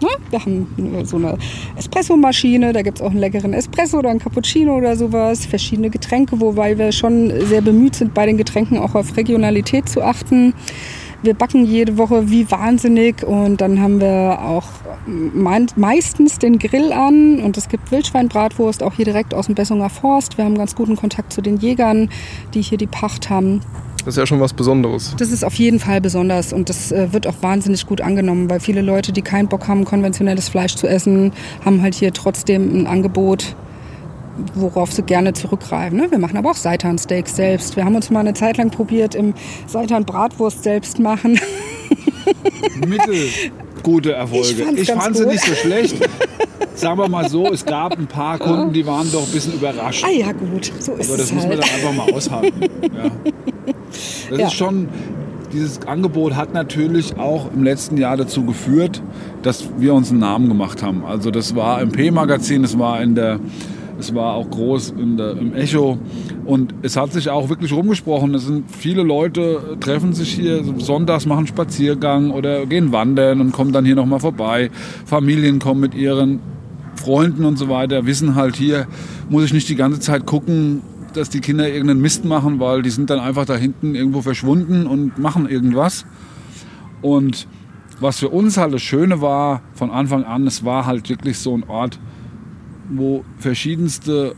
Ne? 0.00 0.08
Wir 0.30 0.40
haben 0.40 1.04
so 1.04 1.16
eine 1.16 1.38
Espressomaschine, 1.76 2.72
da 2.72 2.82
gibt 2.82 2.98
es 2.98 3.04
auch 3.04 3.10
einen 3.10 3.20
leckeren 3.20 3.54
Espresso 3.54 3.98
oder 3.98 4.10
einen 4.10 4.18
Cappuccino 4.18 4.76
oder 4.76 4.96
sowas, 4.96 5.46
verschiedene 5.46 5.88
Getränke, 5.90 6.40
wobei 6.40 6.76
wir 6.76 6.92
schon 6.92 7.32
sehr 7.46 7.62
bemüht 7.62 7.94
sind, 7.94 8.12
bei 8.12 8.26
den 8.26 8.36
Getränken 8.36 8.78
auch 8.78 8.94
auf 8.94 9.16
Regionalität 9.16 9.88
zu 9.88 10.02
achten. 10.02 10.54
Wir 11.22 11.32
backen 11.32 11.64
jede 11.64 11.96
Woche 11.96 12.30
wie 12.30 12.50
wahnsinnig 12.50 13.24
und 13.24 13.60
dann 13.62 13.80
haben 13.80 14.00
wir 14.00 14.38
auch 14.42 14.66
meistens 15.74 16.38
den 16.38 16.58
Grill 16.58 16.92
an 16.92 17.40
und 17.40 17.56
es 17.56 17.68
gibt 17.68 17.90
Wildschweinbratwurst 17.90 18.82
auch 18.82 18.92
hier 18.94 19.06
direkt 19.06 19.32
aus 19.32 19.46
dem 19.46 19.54
Bessunger 19.54 19.88
Forst. 19.88 20.36
Wir 20.36 20.44
haben 20.44 20.58
ganz 20.58 20.74
guten 20.74 20.94
Kontakt 20.94 21.32
zu 21.32 21.40
den 21.40 21.56
Jägern, 21.56 22.10
die 22.52 22.60
hier 22.60 22.76
die 22.76 22.86
Pacht 22.86 23.30
haben. 23.30 23.62
Das 24.06 24.14
ist 24.14 24.18
ja 24.18 24.26
schon 24.26 24.38
was 24.38 24.52
Besonderes. 24.52 25.16
Das 25.18 25.32
ist 25.32 25.44
auf 25.44 25.54
jeden 25.54 25.80
Fall 25.80 26.00
besonders 26.00 26.52
und 26.52 26.68
das 26.68 26.92
äh, 26.92 27.12
wird 27.12 27.26
auch 27.26 27.34
wahnsinnig 27.40 27.86
gut 27.86 28.00
angenommen, 28.00 28.48
weil 28.48 28.60
viele 28.60 28.80
Leute, 28.80 29.10
die 29.10 29.20
keinen 29.20 29.48
Bock 29.48 29.66
haben, 29.66 29.84
konventionelles 29.84 30.48
Fleisch 30.48 30.76
zu 30.76 30.86
essen, 30.86 31.32
haben 31.64 31.82
halt 31.82 31.96
hier 31.96 32.12
trotzdem 32.12 32.82
ein 32.82 32.86
Angebot, 32.86 33.56
worauf 34.54 34.92
sie 34.92 35.02
gerne 35.02 35.32
zurückgreifen. 35.32 35.98
Ne? 35.98 36.08
Wir 36.08 36.18
machen 36.18 36.36
aber 36.36 36.52
auch 36.52 36.56
Seitansteaks 36.56 37.34
selbst. 37.34 37.74
Wir 37.74 37.84
haben 37.84 37.96
uns 37.96 38.08
mal 38.08 38.20
eine 38.20 38.34
Zeit 38.34 38.58
lang 38.58 38.70
probiert, 38.70 39.16
im 39.16 39.34
Seitan 39.66 40.04
Bratwurst 40.04 40.62
selbst 40.62 41.00
machen. 41.00 41.40
Mittel 42.86 43.28
gute 43.86 44.12
Erfolge. 44.12 44.66
Ich 44.76 44.90
fand 44.90 45.16
sie 45.16 45.26
nicht 45.26 45.44
so 45.44 45.54
schlecht. 45.54 45.96
Sagen 46.74 46.98
wir 46.98 47.08
mal 47.08 47.28
so, 47.28 47.46
es 47.46 47.64
gab 47.64 47.96
ein 47.98 48.06
paar 48.06 48.38
Kunden, 48.38 48.72
die 48.72 48.84
waren 48.84 49.10
doch 49.10 49.26
ein 49.26 49.32
bisschen 49.32 49.54
überrascht. 49.54 50.04
Ah 50.06 50.10
ja, 50.10 50.32
gut, 50.32 50.72
so 50.78 50.92
ist 50.92 51.08
Aber 51.08 51.16
das 51.16 51.26
es 51.26 51.32
muss 51.32 51.44
halt. 51.44 51.58
man 51.58 51.60
dann 51.60 51.70
einfach 51.70 51.92
mal 51.92 52.12
aushalten. 52.12 52.60
Ja. 52.96 53.74
Das 54.30 54.38
Ja. 54.40 54.46
ist 54.46 54.54
schon, 54.54 54.88
dieses 55.52 55.86
Angebot 55.86 56.34
hat 56.34 56.52
natürlich 56.54 57.16
auch 57.18 57.52
im 57.54 57.62
letzten 57.62 57.96
Jahr 57.96 58.16
dazu 58.16 58.44
geführt, 58.44 59.02
dass 59.42 59.68
wir 59.78 59.94
uns 59.94 60.10
einen 60.10 60.20
Namen 60.20 60.48
gemacht 60.48 60.82
haben. 60.82 61.04
Also 61.04 61.30
das 61.30 61.54
war 61.54 61.80
im 61.80 61.90
P-Magazin, 61.90 62.64
es 62.64 62.78
war 62.78 63.00
in 63.02 63.14
der 63.14 63.40
es 63.98 64.14
war 64.14 64.34
auch 64.34 64.50
groß 64.50 64.90
in 64.98 65.16
der, 65.16 65.38
im 65.38 65.54
Echo 65.54 65.96
und 66.44 66.74
es 66.82 66.98
hat 66.98 67.14
sich 67.14 67.30
auch 67.30 67.48
wirklich 67.48 67.72
rumgesprochen. 67.72 68.34
Es 68.34 68.44
sind 68.44 68.70
viele 68.70 69.02
Leute 69.02 69.78
treffen 69.80 70.12
sich 70.12 70.34
hier 70.34 70.62
sonntags 70.76 71.24
machen 71.24 71.46
Spaziergang 71.46 72.30
oder 72.30 72.66
gehen 72.66 72.92
wandern 72.92 73.40
und 73.40 73.52
kommen 73.52 73.72
dann 73.72 73.86
hier 73.86 73.94
noch 73.94 74.04
mal 74.04 74.18
vorbei. 74.18 74.70
Familien 75.06 75.60
kommen 75.60 75.80
mit 75.80 75.94
ihren 75.94 76.40
Freunden 76.96 77.46
und 77.46 77.56
so 77.58 77.70
weiter, 77.70 78.04
wissen 78.04 78.34
halt 78.34 78.56
hier 78.56 78.86
muss 79.30 79.44
ich 79.44 79.54
nicht 79.54 79.68
die 79.70 79.76
ganze 79.76 79.98
Zeit 79.98 80.26
gucken, 80.26 80.82
dass 81.16 81.30
die 81.30 81.40
Kinder 81.40 81.68
irgendeinen 81.68 82.00
Mist 82.00 82.24
machen, 82.24 82.60
weil 82.60 82.82
die 82.82 82.90
sind 82.90 83.10
dann 83.10 83.20
einfach 83.20 83.44
da 83.44 83.56
hinten 83.56 83.94
irgendwo 83.94 84.22
verschwunden 84.22 84.86
und 84.86 85.18
machen 85.18 85.48
irgendwas. 85.48 86.04
Und 87.02 87.46
was 88.00 88.18
für 88.18 88.28
uns 88.28 88.56
halt 88.56 88.74
das 88.74 88.82
Schöne 88.82 89.20
war 89.20 89.62
von 89.74 89.90
Anfang 89.90 90.24
an, 90.24 90.46
es 90.46 90.64
war 90.64 90.86
halt 90.86 91.08
wirklich 91.08 91.38
so 91.38 91.56
ein 91.56 91.64
Ort, 91.64 91.98
wo 92.90 93.24
verschiedenste 93.38 94.34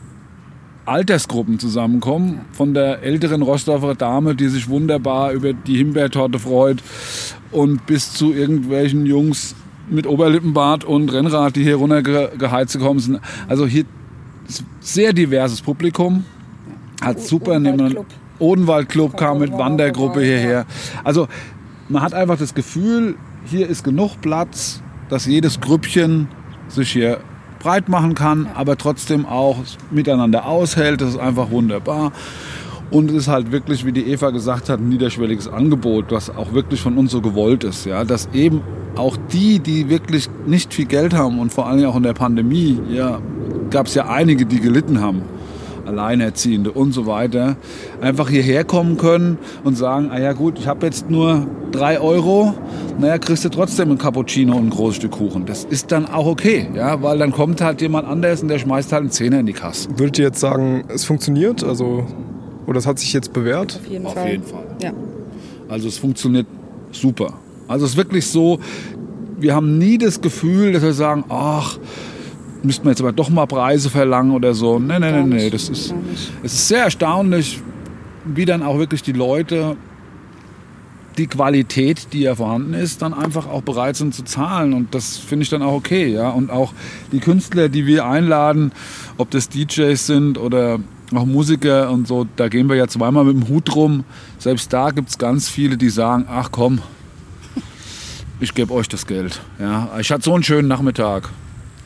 Altersgruppen 0.86 1.58
zusammenkommen. 1.58 2.40
Von 2.52 2.72
der 2.74 3.02
älteren 3.02 3.42
Rostorfer 3.42 3.94
Dame, 3.94 4.34
die 4.34 4.48
sich 4.48 4.68
wunderbar 4.68 5.32
über 5.32 5.52
die 5.52 5.76
Himbeertorte 5.76 6.38
freut, 6.38 6.82
und 7.50 7.86
bis 7.86 8.12
zu 8.12 8.32
irgendwelchen 8.32 9.06
Jungs 9.06 9.54
mit 9.90 10.06
Oberlippenbart 10.06 10.84
und 10.84 11.12
Rennrad, 11.12 11.56
die 11.56 11.62
hier 11.62 11.76
runtergeheizt 11.76 12.74
gekommen 12.74 13.00
sind. 13.00 13.20
Also 13.48 13.66
hier 13.66 13.84
sehr 14.80 15.12
diverses 15.12 15.62
Publikum. 15.62 16.24
Hat 17.00 17.20
super 17.20 17.58
nehmen. 17.58 17.98
Odenwaldclub 18.38 19.16
kam 19.16 19.38
mit 19.38 19.52
Wandergruppe 19.52 20.20
hierher. 20.20 20.66
Also 21.04 21.28
man 21.88 22.02
hat 22.02 22.14
einfach 22.14 22.38
das 22.38 22.54
Gefühl, 22.54 23.16
hier 23.44 23.68
ist 23.68 23.82
genug 23.82 24.20
Platz, 24.20 24.82
dass 25.08 25.26
jedes 25.26 25.60
Grüppchen 25.60 26.28
sich 26.68 26.90
hier 26.90 27.18
breit 27.58 27.88
machen 27.88 28.14
kann, 28.14 28.48
aber 28.54 28.76
trotzdem 28.76 29.26
auch 29.26 29.56
miteinander 29.90 30.46
aushält. 30.46 31.00
Das 31.00 31.10
ist 31.10 31.18
einfach 31.18 31.50
wunderbar. 31.50 32.12
Und 32.90 33.10
es 33.10 33.16
ist 33.16 33.28
halt 33.28 33.52
wirklich, 33.52 33.84
wie 33.84 33.92
die 33.92 34.10
Eva 34.10 34.30
gesagt 34.30 34.68
hat, 34.68 34.80
ein 34.80 34.88
niederschwelliges 34.88 35.48
Angebot, 35.48 36.06
was 36.10 36.30
auch 36.30 36.52
wirklich 36.52 36.80
von 36.80 36.96
uns 36.96 37.10
so 37.12 37.20
gewollt 37.20 37.64
ist. 37.64 37.84
Ja? 37.84 38.04
Dass 38.04 38.28
eben 38.32 38.62
auch 38.96 39.16
die, 39.32 39.58
die 39.58 39.90
wirklich 39.90 40.28
nicht 40.46 40.72
viel 40.72 40.86
Geld 40.86 41.14
haben 41.14 41.38
und 41.38 41.52
vor 41.52 41.66
allem 41.66 41.84
auch 41.86 41.96
in 41.96 42.02
der 42.02 42.14
Pandemie, 42.14 42.80
ja, 42.90 43.20
gab 43.70 43.86
es 43.86 43.94
ja 43.94 44.08
einige, 44.08 44.46
die 44.46 44.60
gelitten 44.60 45.00
haben. 45.00 45.22
Alleinerziehende 45.88 46.70
und 46.70 46.92
so 46.92 47.06
weiter, 47.06 47.56
einfach 48.00 48.28
hierher 48.28 48.64
kommen 48.64 48.96
können 48.96 49.38
und 49.64 49.76
sagen, 49.76 50.10
ah 50.12 50.20
ja 50.20 50.32
gut, 50.32 50.58
ich 50.58 50.68
habe 50.68 50.86
jetzt 50.86 51.10
nur 51.10 51.46
drei 51.72 52.00
Euro, 52.00 52.54
naja, 52.98 53.18
kriegst 53.18 53.44
du 53.44 53.48
trotzdem 53.48 53.90
ein 53.90 53.98
Cappuccino 53.98 54.56
und 54.56 54.66
ein 54.66 54.70
großes 54.70 54.96
Stück 54.96 55.12
Kuchen. 55.12 55.46
Das 55.46 55.64
ist 55.64 55.90
dann 55.90 56.06
auch 56.06 56.26
okay, 56.26 56.68
ja, 56.74 57.02
weil 57.02 57.18
dann 57.18 57.32
kommt 57.32 57.60
halt 57.60 57.80
jemand 57.80 58.06
anders 58.06 58.42
und 58.42 58.48
der 58.48 58.58
schmeißt 58.58 58.92
halt 58.92 59.00
einen 59.02 59.10
Zehner 59.10 59.40
in 59.40 59.46
die 59.46 59.52
Kasse. 59.52 59.88
Würdet 59.96 60.18
ihr 60.18 60.26
jetzt 60.26 60.40
sagen, 60.40 60.84
es 60.88 61.04
funktioniert? 61.04 61.64
Also, 61.64 62.06
oder 62.66 62.78
es 62.78 62.86
hat 62.86 62.98
sich 62.98 63.12
jetzt 63.12 63.32
bewährt? 63.32 63.80
Auf 63.82 63.90
jeden 63.90 64.06
Auf 64.06 64.14
Fall. 64.14 64.30
jeden 64.30 64.44
Fall. 64.44 64.64
Ja. 64.82 64.92
Also 65.68 65.88
es 65.88 65.98
funktioniert 65.98 66.46
super. 66.92 67.34
Also 67.66 67.84
es 67.84 67.92
ist 67.92 67.96
wirklich 67.96 68.26
so, 68.26 68.60
wir 69.38 69.54
haben 69.54 69.78
nie 69.78 69.98
das 69.98 70.20
Gefühl, 70.20 70.72
dass 70.72 70.82
wir 70.82 70.92
sagen, 70.92 71.24
ach, 71.28 71.78
müssten 72.62 72.84
wir 72.84 72.90
jetzt 72.90 73.00
aber 73.00 73.12
doch 73.12 73.30
mal 73.30 73.46
Preise 73.46 73.90
verlangen 73.90 74.32
oder 74.32 74.54
so. 74.54 74.78
Nee, 74.78 74.98
nee, 74.98 75.12
nee, 75.12 75.22
nee. 75.22 75.50
Das 75.50 75.68
ist, 75.68 75.94
es 76.42 76.52
ist 76.52 76.68
sehr 76.68 76.84
erstaunlich, 76.84 77.60
wie 78.24 78.44
dann 78.44 78.62
auch 78.62 78.78
wirklich 78.78 79.02
die 79.02 79.12
Leute 79.12 79.76
die 81.18 81.26
Qualität, 81.26 82.12
die 82.12 82.20
ja 82.20 82.36
vorhanden 82.36 82.74
ist, 82.74 83.02
dann 83.02 83.12
einfach 83.12 83.48
auch 83.48 83.62
bereit 83.62 83.96
sind 83.96 84.14
zu 84.14 84.22
zahlen. 84.22 84.72
Und 84.72 84.94
das 84.94 85.16
finde 85.16 85.42
ich 85.42 85.50
dann 85.50 85.62
auch 85.62 85.72
okay. 85.72 86.06
Ja? 86.06 86.30
Und 86.30 86.50
auch 86.50 86.72
die 87.12 87.18
Künstler, 87.18 87.68
die 87.68 87.86
wir 87.86 88.06
einladen, 88.06 88.72
ob 89.18 89.30
das 89.30 89.48
DJs 89.48 90.06
sind 90.06 90.38
oder 90.38 90.78
auch 91.14 91.26
Musiker 91.26 91.90
und 91.90 92.06
so, 92.06 92.26
da 92.36 92.48
gehen 92.48 92.68
wir 92.68 92.76
ja 92.76 92.86
zweimal 92.86 93.24
mit 93.24 93.34
dem 93.34 93.48
Hut 93.48 93.74
rum. 93.74 94.04
Selbst 94.38 94.72
da 94.72 94.90
gibt 94.90 95.08
es 95.08 95.18
ganz 95.18 95.48
viele, 95.48 95.76
die 95.76 95.88
sagen, 95.88 96.26
ach 96.30 96.50
komm, 96.52 96.80
ich 98.40 98.54
gebe 98.54 98.72
euch 98.72 98.88
das 98.88 99.06
Geld. 99.06 99.40
Ja? 99.58 99.90
Ich 99.98 100.12
hatte 100.12 100.22
so 100.22 100.34
einen 100.34 100.44
schönen 100.44 100.68
Nachmittag. 100.68 101.30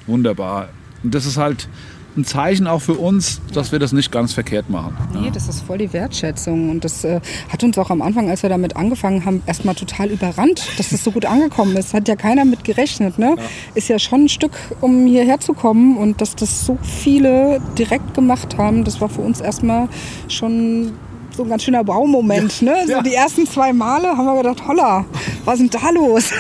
Wunderbar. 0.07 0.69
Und 1.03 1.15
das 1.15 1.27
ist 1.27 1.37
halt 1.37 1.69
ein 2.17 2.25
Zeichen 2.25 2.67
auch 2.67 2.81
für 2.81 2.95
uns, 2.95 3.41
dass 3.55 3.73
wir 3.73 3.79
das 3.79 3.93
nicht 3.93 4.13
ganz 4.13 4.35
verkehrt 4.35 4.69
machen. 4.69 4.97
Nee, 5.15 5.31
das 5.33 5.49
ist 5.49 5.63
voll 5.63 5.79
die 5.79 5.93
Wertschätzung. 5.93 6.71
Und 6.71 6.85
das 6.85 7.05
äh, 7.05 7.21
hat 7.49 7.65
uns 7.65 7.79
auch 7.79 7.91
am 7.91 8.03
Anfang, 8.03 8.29
als 8.29 8.43
wir 8.43 8.51
damit 8.51 8.77
angefangen 8.77 9.25
haben, 9.25 9.43
erstmal 9.47 9.75
total 9.75 10.11
überrannt, 10.11 10.63
dass 10.77 10.91
das 10.91 11.03
so 11.05 11.11
gut 11.11 11.25
angekommen 11.25 11.77
ist. 11.77 11.95
Hat 11.95 12.09
ja 12.09 12.17
keiner 12.17 12.45
mit 12.45 12.65
gerechnet. 12.65 13.19
Ne? 13.19 13.35
Ja. 13.37 13.43
Ist 13.75 13.89
ja 13.89 13.99
schon 13.99 14.25
ein 14.25 14.29
Stück, 14.29 14.53
um 14.81 15.07
hierher 15.07 15.41
zu 15.41 15.55
kommen. 15.55 15.97
Und 15.97 16.21
dass 16.21 16.37
das 16.37 16.67
so 16.67 16.79
viele 16.83 17.61
direkt 17.79 18.15
gemacht 18.15 18.59
haben, 18.59 18.85
das 18.85 19.01
war 19.01 19.09
für 19.09 19.23
uns 19.23 19.41
erstmal 19.41 19.89
schon 20.29 20.93
so 21.35 21.45
ein 21.45 21.49
ganz 21.49 21.63
schöner 21.63 21.83
Baumoment. 21.83 22.61
Ja. 22.61 22.73
Ne? 22.73 22.77
So 22.87 22.93
ja. 22.93 23.03
die 23.03 23.15
ersten 23.15 23.47
zwei 23.47 23.73
Male 23.73 24.09
haben 24.09 24.27
wir 24.27 24.37
gedacht, 24.43 24.69
holla, 24.69 25.07
was 25.47 25.61
ist 25.61 25.73
denn 25.73 25.81
da 25.81 25.91
los? 25.91 26.31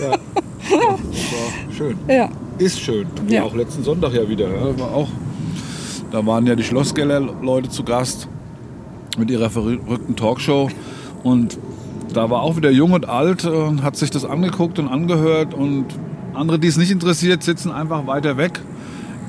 Ja. 0.00 0.18
schön. 1.78 1.96
Ja 2.08 2.28
ist 2.58 2.80
schön. 2.80 3.06
Ja. 3.28 3.44
Auch 3.44 3.54
letzten 3.54 3.82
Sonntag 3.82 4.12
ja 4.12 4.28
wieder. 4.28 4.48
Ja, 4.48 4.78
war 4.78 4.92
auch, 4.92 5.08
da 6.10 6.24
waren 6.26 6.46
ja 6.46 6.54
die 6.54 6.64
Schlossgeller-Leute 6.64 7.68
zu 7.68 7.84
Gast 7.84 8.28
mit 9.18 9.30
ihrer 9.30 9.50
verrückten 9.50 10.16
Talkshow. 10.16 10.68
Und 11.22 11.58
da 12.12 12.30
war 12.30 12.42
auch 12.42 12.56
wieder 12.56 12.70
jung 12.70 12.92
und 12.92 13.08
alt 13.08 13.44
und 13.44 13.82
hat 13.82 13.96
sich 13.96 14.10
das 14.10 14.24
angeguckt 14.24 14.78
und 14.78 14.88
angehört. 14.88 15.54
Und 15.54 15.86
andere, 16.34 16.58
die 16.58 16.68
es 16.68 16.76
nicht 16.76 16.90
interessiert, 16.90 17.42
sitzen 17.42 17.70
einfach 17.70 18.06
weiter 18.06 18.36
weg 18.36 18.60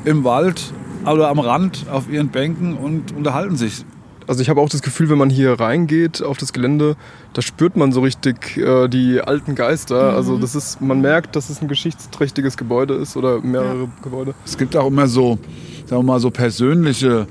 im 0.06 0.24
Wald 0.24 0.74
oder 1.06 1.30
am 1.30 1.40
Rand 1.40 1.86
auf 1.92 2.10
ihren 2.10 2.30
Bänken 2.30 2.76
und 2.78 3.16
unterhalten 3.16 3.56
sich. 3.58 3.86
Also 4.30 4.44
ich 4.44 4.50
habe 4.50 4.62
auch 4.62 4.70
das 4.70 4.84
Gefühl, 4.84 5.10
wenn 5.10 5.18
man 5.18 5.32
hier 5.32 5.60
reingeht 5.60 6.22
auf 6.22 6.38
das 6.38 6.54
Gelände, 6.54 6.96
da 7.34 7.42
spürt 7.42 7.76
man 7.76 7.92
so 7.92 8.02
richtig 8.02 8.58
äh, 8.58 8.88
die 8.88 9.22
alten 9.22 9.56
Geister. 9.56 10.12
Mhm. 10.12 10.18
Also 10.18 10.38
das 10.38 10.54
ist, 10.54 10.82
man 10.82 11.02
merkt, 11.02 11.36
dass 11.36 11.50
es 11.50 11.64
ein 11.64 11.68
geschichtsträchtiges 11.68 12.56
Gebäude 12.56 12.94
ist 12.94 13.18
oder 13.18 13.42
mehrere 13.42 13.86
ja. 13.86 13.90
Gebäude. 14.04 14.36
Es 14.46 14.56
gibt 14.56 14.76
auch 14.76 14.86
immer 14.86 15.08
so, 15.08 15.40
sagen 15.88 16.04
wir 16.04 16.04
mal, 16.04 16.20
so 16.20 16.30
persönliche 16.30 17.26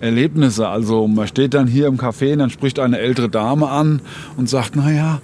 Erlebnisse. 0.00 0.66
Also 0.66 1.06
man 1.06 1.28
steht 1.28 1.54
dann 1.54 1.68
hier 1.68 1.86
im 1.86 1.98
Café 1.98 2.32
und 2.32 2.40
dann 2.40 2.50
spricht 2.50 2.80
eine 2.80 2.98
ältere 2.98 3.28
Dame 3.28 3.68
an 3.68 4.02
und 4.36 4.48
sagt, 4.50 4.74
naja, 4.74 5.20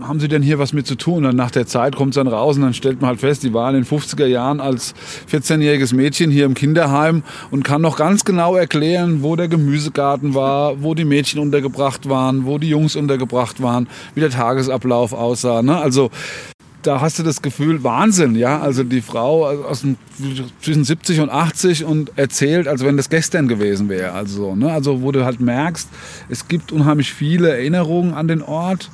haben 0.00 0.20
Sie 0.20 0.28
denn 0.28 0.42
hier 0.42 0.58
was 0.58 0.72
mit 0.72 0.86
zu 0.86 0.94
tun? 0.94 1.24
Und 1.24 1.36
nach 1.36 1.50
der 1.50 1.66
Zeit 1.66 1.96
kommt 1.96 2.10
es 2.10 2.14
dann 2.16 2.28
raus 2.28 2.56
und 2.56 2.62
dann 2.62 2.74
stellt 2.74 3.00
man 3.00 3.08
halt 3.08 3.20
fest, 3.20 3.42
die 3.42 3.52
war 3.52 3.68
in 3.70 3.74
den 3.74 3.84
50er 3.84 4.26
Jahren 4.26 4.60
als 4.60 4.94
14-jähriges 5.30 5.94
Mädchen 5.94 6.30
hier 6.30 6.44
im 6.44 6.54
Kinderheim 6.54 7.22
und 7.50 7.64
kann 7.64 7.82
noch 7.82 7.96
ganz 7.96 8.24
genau 8.24 8.54
erklären, 8.56 9.22
wo 9.22 9.36
der 9.36 9.48
Gemüsegarten 9.48 10.34
war, 10.34 10.82
wo 10.82 10.94
die 10.94 11.04
Mädchen 11.04 11.40
untergebracht 11.40 12.08
waren, 12.08 12.46
wo 12.46 12.58
die 12.58 12.68
Jungs 12.68 12.96
untergebracht 12.96 13.62
waren, 13.62 13.88
wie 14.14 14.20
der 14.20 14.30
Tagesablauf 14.30 15.12
aussah. 15.12 15.62
Ne? 15.62 15.76
Also 15.76 16.10
da 16.82 17.00
hast 17.00 17.18
du 17.18 17.22
das 17.22 17.42
Gefühl, 17.42 17.82
Wahnsinn, 17.82 18.34
ja. 18.34 18.60
Also 18.60 18.84
die 18.84 19.00
Frau 19.00 19.46
aus 19.46 19.80
dem, 19.80 19.96
zwischen 20.60 20.84
70 20.84 21.20
und 21.20 21.30
80 21.30 21.84
und 21.84 22.12
erzählt, 22.16 22.68
als 22.68 22.84
wenn 22.84 22.96
das 22.96 23.10
gestern 23.10 23.48
gewesen 23.48 23.88
wäre. 23.88 24.12
Also, 24.12 24.54
ne? 24.54 24.72
also 24.72 25.02
wo 25.02 25.12
du 25.12 25.24
halt 25.24 25.40
merkst, 25.40 25.88
es 26.28 26.48
gibt 26.48 26.72
unheimlich 26.72 27.12
viele 27.12 27.50
Erinnerungen 27.50 28.14
an 28.14 28.28
den 28.28 28.42
Ort 28.42 28.90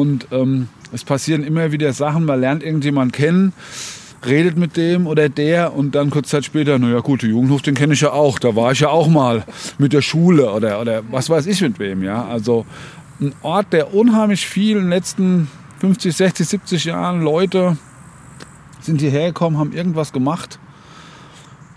und 0.00 0.28
ähm, 0.30 0.68
es 0.92 1.04
passieren 1.04 1.42
immer 1.42 1.72
wieder 1.72 1.92
Sachen, 1.92 2.26
man 2.26 2.40
lernt 2.40 2.62
irgendjemanden 2.62 3.12
kennen, 3.12 3.52
redet 4.24 4.56
mit 4.58 4.76
dem 4.76 5.06
oder 5.06 5.28
der 5.28 5.74
und 5.74 5.94
dann 5.94 6.10
kurz 6.10 6.28
Zeit 6.28 6.44
später, 6.44 6.78
naja 6.78 7.00
gut, 7.00 7.22
der 7.22 7.30
Jugendhof, 7.30 7.62
den 7.62 7.74
kenne 7.74 7.94
ich 7.94 8.02
ja 8.02 8.12
auch, 8.12 8.38
da 8.38 8.54
war 8.54 8.72
ich 8.72 8.80
ja 8.80 8.88
auch 8.88 9.08
mal 9.08 9.44
mit 9.78 9.92
der 9.92 10.02
Schule 10.02 10.52
oder, 10.52 10.80
oder 10.80 11.02
was 11.10 11.30
weiß 11.30 11.46
ich 11.46 11.60
mit 11.62 11.78
wem. 11.78 12.02
Ja? 12.02 12.26
Also 12.26 12.66
ein 13.20 13.32
Ort, 13.42 13.72
der 13.72 13.94
unheimlich 13.94 14.46
viel 14.46 14.76
in 14.76 14.84
den 14.84 14.90
letzten 14.90 15.48
50, 15.80 16.14
60, 16.14 16.46
70 16.46 16.84
Jahren 16.84 17.22
Leute 17.22 17.78
sind 18.80 19.00
hierher 19.00 19.28
gekommen, 19.28 19.58
haben 19.58 19.72
irgendwas 19.72 20.12
gemacht 20.12 20.58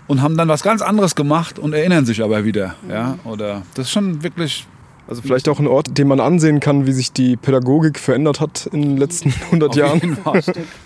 und 0.06 0.20
haben 0.20 0.36
dann 0.36 0.48
was 0.48 0.62
ganz 0.62 0.82
anderes 0.82 1.14
gemacht 1.14 1.58
und 1.58 1.72
erinnern 1.72 2.04
sich 2.04 2.22
aber 2.22 2.44
wieder. 2.44 2.74
Ja? 2.88 3.18
Oder 3.24 3.62
das 3.74 3.86
ist 3.86 3.92
schon 3.92 4.22
wirklich 4.22 4.66
also 5.10 5.22
vielleicht 5.22 5.48
auch 5.48 5.58
ein 5.58 5.66
Ort, 5.66 5.98
den 5.98 6.06
man 6.06 6.20
ansehen 6.20 6.60
kann, 6.60 6.86
wie 6.86 6.92
sich 6.92 7.12
die 7.12 7.36
Pädagogik 7.36 7.98
verändert 7.98 8.40
hat 8.40 8.66
in 8.72 8.82
den 8.82 8.96
letzten 8.96 9.34
100 9.46 9.70
Auf 9.70 9.76
Jahren. 9.76 10.16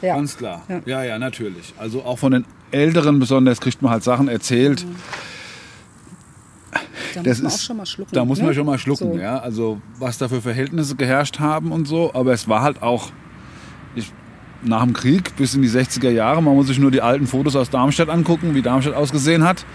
Ja. 0.01 0.17
Ganz 0.17 0.39
klar. 0.39 0.63
Ja. 0.69 0.81
ja, 0.87 1.05
ja, 1.05 1.19
natürlich. 1.19 1.75
Also 1.79 2.03
auch 2.03 2.19
von 2.19 2.33
den 2.33 2.47
Älteren 2.71 3.19
besonders 3.19 3.61
kriegt 3.61 3.83
man 3.83 3.93
halt 3.93 4.03
Sachen 4.03 4.29
erzählt. 4.29 4.87
Da 7.15 7.23
das 7.23 7.37
muss 7.37 7.43
man 7.43 7.47
ist, 7.47 7.55
auch 7.55 7.61
schon 7.61 7.77
mal 7.77 7.87
schlucken. 7.87 8.15
Da 8.15 8.25
muss 8.25 8.39
ne? 8.39 8.45
man 8.47 8.55
schon 8.55 8.67
mal 8.67 8.79
schlucken, 8.79 9.13
so. 9.13 9.19
ja. 9.19 9.39
Also 9.39 9.81
was 9.99 10.17
da 10.17 10.29
für 10.29 10.41
Verhältnisse 10.41 10.97
geherrscht 10.97 11.39
haben 11.39 11.71
und 11.71 11.87
so. 11.87 12.13
Aber 12.15 12.33
es 12.33 12.49
war 12.49 12.63
halt 12.63 12.83
auch 12.83 13.11
ich, 13.95 14.11
nach 14.63 14.83
dem 14.83 14.95
Krieg 14.95 15.37
bis 15.37 15.55
in 15.55 15.61
die 15.61 15.69
60er 15.69 16.11
Jahre. 16.11 16.43
Man 16.43 16.57
muss 16.57 16.69
sich 16.69 16.79
nur 16.79 16.91
die 16.91 17.03
alten 17.03 17.27
Fotos 17.27 17.55
aus 17.57 17.69
Darmstadt 17.69 18.09
angucken, 18.09 18.55
wie 18.55 18.63
Darmstadt 18.63 18.95
ausgesehen 18.95 19.45
hat. 19.45 19.67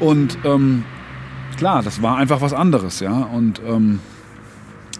Und 0.00 0.38
ähm, 0.44 0.84
klar, 1.56 1.82
das 1.82 2.02
war 2.02 2.16
einfach 2.16 2.40
was 2.40 2.52
anderes, 2.52 3.00
ja. 3.00 3.12
Und 3.12 3.60
ähm, 3.66 4.00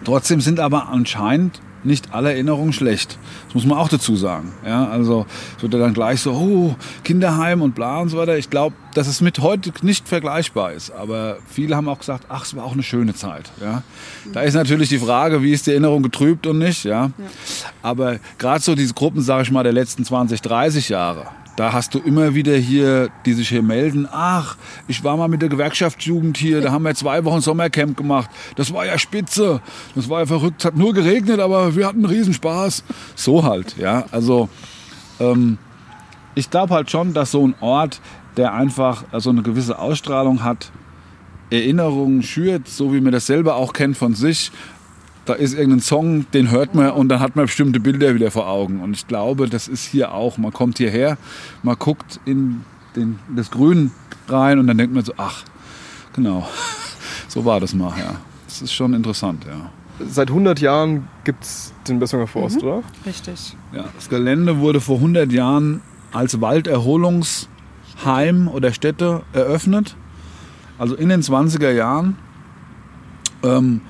trotzdem 0.03 0.41
sind 0.41 0.59
aber 0.59 0.89
anscheinend 0.89 1.61
nicht 1.85 2.13
alle 2.13 2.31
Erinnerungen 2.31 2.73
schlecht. 2.73 3.17
Das 3.45 3.55
muss 3.55 3.65
man 3.65 3.77
auch 3.77 3.89
dazu 3.89 4.15
sagen. 4.15 4.51
Ja, 4.65 4.87
also 4.87 5.25
es 5.55 5.63
wird 5.63 5.73
ja 5.73 5.79
dann 5.79 5.93
gleich 5.93 6.19
so, 6.21 6.33
oh, 6.33 6.75
Kinderheim 7.03 7.61
und 7.61 7.75
bla 7.75 7.99
und 7.99 8.09
so 8.09 8.17
weiter. 8.17 8.37
Ich 8.37 8.49
glaube, 8.49 8.75
dass 8.93 9.07
es 9.07 9.21
mit 9.21 9.39
heute 9.39 9.71
nicht 9.83 10.07
vergleichbar 10.07 10.73
ist. 10.73 10.91
Aber 10.91 11.37
viele 11.47 11.75
haben 11.75 11.87
auch 11.87 11.99
gesagt, 11.99 12.25
ach, 12.29 12.43
es 12.43 12.55
war 12.55 12.65
auch 12.65 12.73
eine 12.73 12.83
schöne 12.83 13.13
Zeit. 13.13 13.51
Ja, 13.61 13.83
da 14.33 14.41
ist 14.41 14.55
natürlich 14.55 14.89
die 14.89 14.99
Frage, 14.99 15.41
wie 15.43 15.51
ist 15.51 15.67
die 15.67 15.71
Erinnerung 15.71 16.03
getrübt 16.03 16.47
und 16.47 16.57
nicht. 16.57 16.83
Ja, 16.83 17.05
ja. 17.05 17.11
aber 17.81 18.17
gerade 18.37 18.61
so 18.61 18.75
diese 18.75 18.93
Gruppen, 18.93 19.21
sage 19.21 19.43
ich 19.43 19.51
mal, 19.51 19.63
der 19.63 19.73
letzten 19.73 20.03
20, 20.03 20.41
30 20.41 20.89
Jahre 20.89 21.27
da 21.55 21.71
hast 21.71 21.93
du 21.93 21.99
immer 21.99 22.35
wieder 22.35 22.55
hier, 22.55 23.09
die 23.25 23.33
sich 23.33 23.49
hier 23.49 23.61
melden, 23.61 24.07
ach, 24.11 24.57
ich 24.87 25.03
war 25.03 25.15
mal 25.15 25.27
mit 25.27 25.41
der 25.41 25.49
Gewerkschaftsjugend 25.49 26.37
hier, 26.37 26.61
da 26.61 26.71
haben 26.71 26.83
wir 26.83 26.95
zwei 26.95 27.23
Wochen 27.23 27.41
Sommercamp 27.41 27.95
gemacht. 27.95 28.29
Das 28.55 28.73
war 28.73 28.85
ja 28.85 28.97
spitze, 28.97 29.61
das 29.95 30.09
war 30.09 30.19
ja 30.19 30.25
verrückt, 30.25 30.57
es 30.59 30.65
hat 30.65 30.75
nur 30.75 30.93
geregnet, 30.93 31.39
aber 31.39 31.75
wir 31.75 31.87
hatten 31.87 32.05
einen 32.05 32.13
Riesenspaß. 32.13 32.83
So 33.15 33.43
halt, 33.43 33.77
ja. 33.77 34.05
Also 34.11 34.49
ähm, 35.19 35.57
ich 36.35 36.49
glaube 36.49 36.73
halt 36.73 36.91
schon, 36.91 37.13
dass 37.13 37.31
so 37.31 37.47
ein 37.47 37.55
Ort, 37.61 38.01
der 38.35 38.53
einfach 38.53 39.05
so 39.13 39.29
eine 39.29 39.41
gewisse 39.41 39.79
Ausstrahlung 39.79 40.43
hat, 40.43 40.71
Erinnerungen 41.51 42.23
schürt, 42.23 42.67
so 42.67 42.93
wie 42.93 42.99
man 42.99 43.13
das 43.13 43.27
selber 43.27 43.55
auch 43.55 43.71
kennt 43.71 43.95
von 43.95 44.13
sich 44.13 44.51
da 45.25 45.33
ist 45.33 45.53
irgendein 45.53 45.81
Song, 45.81 46.25
den 46.31 46.51
hört 46.51 46.75
man 46.75 46.91
und 46.91 47.09
dann 47.09 47.19
hat 47.19 47.35
man 47.35 47.45
bestimmte 47.45 47.79
Bilder 47.79 48.15
wieder 48.15 48.31
vor 48.31 48.47
Augen. 48.47 48.81
Und 48.81 48.95
ich 48.95 49.07
glaube, 49.07 49.49
das 49.49 49.67
ist 49.67 49.85
hier 49.85 50.13
auch. 50.13 50.37
Man 50.37 50.53
kommt 50.53 50.77
hierher, 50.77 51.17
man 51.63 51.75
guckt 51.77 52.19
in 52.25 52.61
den, 52.95 53.19
das 53.35 53.51
Grün 53.51 53.91
rein 54.27 54.59
und 54.59 54.67
dann 54.67 54.77
denkt 54.77 54.93
man 54.93 55.03
so, 55.03 55.13
ach, 55.17 55.43
genau, 56.13 56.47
so 57.27 57.43
war 57.45 57.59
das 57.59 57.73
mal, 57.73 57.97
ja. 57.97 58.15
Das 58.45 58.61
ist 58.61 58.73
schon 58.73 58.93
interessant, 58.93 59.45
ja. 59.45 59.71
Seit 60.07 60.29
100 60.29 60.59
Jahren 60.59 61.07
gibt 61.23 61.43
es 61.43 61.73
den 61.87 61.99
Bessunger 61.99 62.27
Forst, 62.27 62.61
mhm. 62.61 62.67
oder? 62.67 62.83
Richtig. 63.05 63.55
Ja, 63.73 63.85
das 63.95 64.09
Gelände 64.09 64.59
wurde 64.59 64.81
vor 64.81 64.97
100 64.97 65.31
Jahren 65.31 65.81
als 66.11 66.41
Walderholungsheim 66.41 68.49
oder 68.49 68.73
Stätte 68.73 69.23
eröffnet. 69.33 69.95
Also 70.77 70.95
in 70.95 71.09
den 71.09 71.21
20er 71.21 71.71
Jahren. 71.71 72.17
Ähm, 73.43 73.81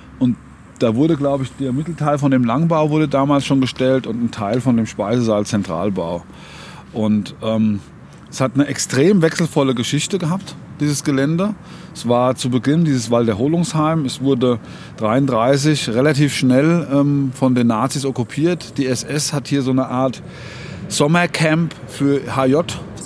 da 0.80 0.96
wurde, 0.96 1.16
glaube 1.16 1.44
ich, 1.44 1.52
der 1.58 1.74
Mittelteil 1.74 2.18
von 2.18 2.32
dem 2.32 2.44
Langbau 2.44 2.90
wurde 2.90 3.08
damals 3.08 3.46
schon 3.46 3.62
gestellt 3.62 4.08
und 4.08 4.24
ein 4.24 4.32
Teil 4.32 4.62
von 4.62 4.76
dem 4.78 4.86
Speisesaal 4.86 5.46
Zentralbau. 5.46 6.24
Und 6.94 7.36
ähm, 7.42 7.80
es 8.30 8.42
hat 8.42 8.52
eine 8.56 8.68
extrem 8.68 9.22
wechselvolle 9.22 9.76
Geschichte 9.76 10.18
gehabt, 10.18 10.56
dieses 10.80 11.04
Gelände. 11.04 11.56
Es 11.94 12.08
war 12.08 12.36
zu 12.36 12.50
Beginn 12.50 12.84
dieses 12.84 13.10
Walderholungsheim. 13.10 14.06
Es 14.06 14.22
wurde 14.22 14.60
33 14.98 15.90
relativ 15.90 16.36
schnell 16.36 16.88
ähm, 16.92 17.32
von 17.34 17.56
den 17.56 17.68
Nazis 17.68 18.06
okkupiert. 18.06 18.78
Die 18.78 18.86
SS 18.86 19.32
hat 19.32 19.48
hier 19.48 19.62
so 19.62 19.72
eine 19.72 19.88
Art 19.88 20.22
Sommercamp 20.90 21.74
für 21.88 22.22
HJ 22.36 22.58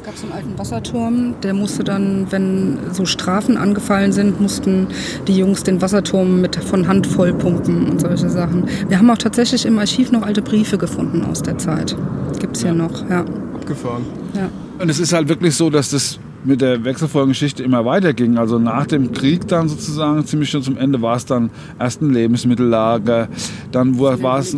gab 0.10 0.18
so 0.18 0.26
einen 0.26 0.34
alten 0.34 0.58
Wasserturm, 0.58 1.36
der 1.44 1.54
musste 1.54 1.84
dann, 1.84 2.26
wenn 2.32 2.80
so 2.94 3.06
Strafen 3.06 3.58
angefallen 3.58 4.12
sind, 4.12 4.42
mussten 4.42 4.88
die 5.28 5.38
Jungs 5.38 5.62
den 5.62 5.84
Wasserturm 5.84 6.42
mit 6.42 6.56
von 6.56 6.88
Hand 6.88 7.06
voll 7.06 7.32
pumpen 7.32 7.88
und 7.88 8.02
solche 8.02 8.28
Sachen. 8.28 8.68
Wir 8.88 8.98
haben 8.98 9.08
auch 9.12 9.20
tatsächlich 9.20 9.68
im 9.68 9.78
Archiv 9.78 10.12
noch 10.12 10.24
alte 10.24 10.42
Briefe 10.42 10.80
gefunden 10.80 11.24
aus 11.26 11.44
der 11.44 11.60
Zeit. 11.60 11.96
Gibt 12.40 12.56
es 12.56 12.64
hier 12.64 12.72
ja. 12.72 12.76
noch, 12.76 13.08
ja. 13.08 13.24
Abgefahren. 13.54 14.02
Ja. 14.34 14.50
Und 14.80 14.90
es 14.90 15.00
ist 15.00 15.14
halt 15.14 15.30
wirklich 15.30 15.54
so, 15.54 15.70
dass 15.70 15.92
das 15.92 16.18
mit 16.44 16.62
der 16.62 16.84
Wechselfolgengeschichte 16.84 17.62
immer 17.62 17.86
weiterging. 17.86 18.40
Also 18.40 18.58
nach 18.58 18.88
dem 18.88 19.12
Krieg 19.12 19.48
dann 19.48 19.70
sozusagen, 19.70 20.26
ziemlich 20.26 20.50
schon 20.50 20.64
zum 20.64 20.78
Ende, 20.78 21.04
war 21.04 21.18
es 21.18 21.26
dann 21.28 21.52
erst 21.80 22.02
ein 22.02 22.12
Lebensmittellager, 22.12 23.28
dann 23.72 24.00
war 24.00 24.40
es 24.40 24.58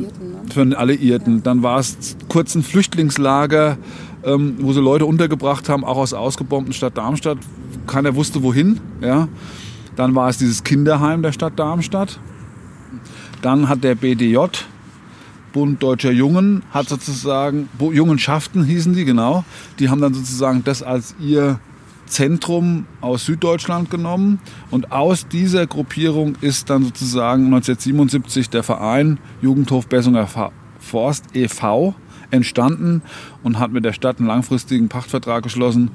für 0.53 0.63
den 0.63 0.75
Alliierten, 0.75 1.43
dann 1.43 1.61
war 1.61 1.79
es 1.79 2.15
kurz 2.29 2.55
ein 2.55 2.63
Flüchtlingslager 2.63 3.77
ähm, 4.23 4.55
wo 4.59 4.73
sie 4.73 4.81
Leute 4.81 5.05
untergebracht 5.05 5.69
haben, 5.69 5.83
auch 5.83 5.97
aus 5.97 6.13
ausgebombten 6.13 6.73
Stadt 6.73 6.97
Darmstadt. 6.97 7.37
Keiner 7.87 8.15
wusste 8.15 8.43
wohin. 8.43 8.79
Ja. 9.01 9.27
Dann 9.95 10.15
war 10.15 10.29
es 10.29 10.37
dieses 10.37 10.63
Kinderheim 10.63 11.21
der 11.21 11.31
Stadt 11.31 11.57
Darmstadt. 11.57 12.19
Dann 13.41 13.67
hat 13.69 13.83
der 13.83 13.95
BDJ 13.95 14.37
Bund 15.51 15.83
Deutscher 15.83 16.11
Jungen 16.11 16.63
hat 16.71 16.89
sozusagen, 16.89 17.69
Jungenschaften 17.79 18.63
hießen 18.63 18.93
die, 18.93 19.05
genau, 19.05 19.43
die 19.79 19.89
haben 19.89 20.01
dann 20.01 20.13
sozusagen 20.13 20.63
das 20.63 20.81
als 20.83 21.15
ihr 21.19 21.59
Zentrum 22.05 22.87
aus 22.99 23.25
Süddeutschland 23.25 23.89
genommen 23.89 24.39
und 24.69 24.91
aus 24.91 25.27
dieser 25.27 25.65
Gruppierung 25.65 26.35
ist 26.41 26.69
dann 26.69 26.83
sozusagen 26.83 27.45
1977 27.45 28.49
der 28.49 28.63
Verein 28.63 29.19
Jugendhof 29.41 29.87
Bessunger 29.87 30.27
Forst 30.79 31.25
e.V. 31.35 31.95
entstanden 32.31 33.01
und 33.43 33.59
hat 33.59 33.71
mit 33.71 33.85
der 33.85 33.93
Stadt 33.93 34.19
einen 34.19 34.27
langfristigen 34.27 34.89
Pachtvertrag 34.89 35.43
geschlossen 35.43 35.91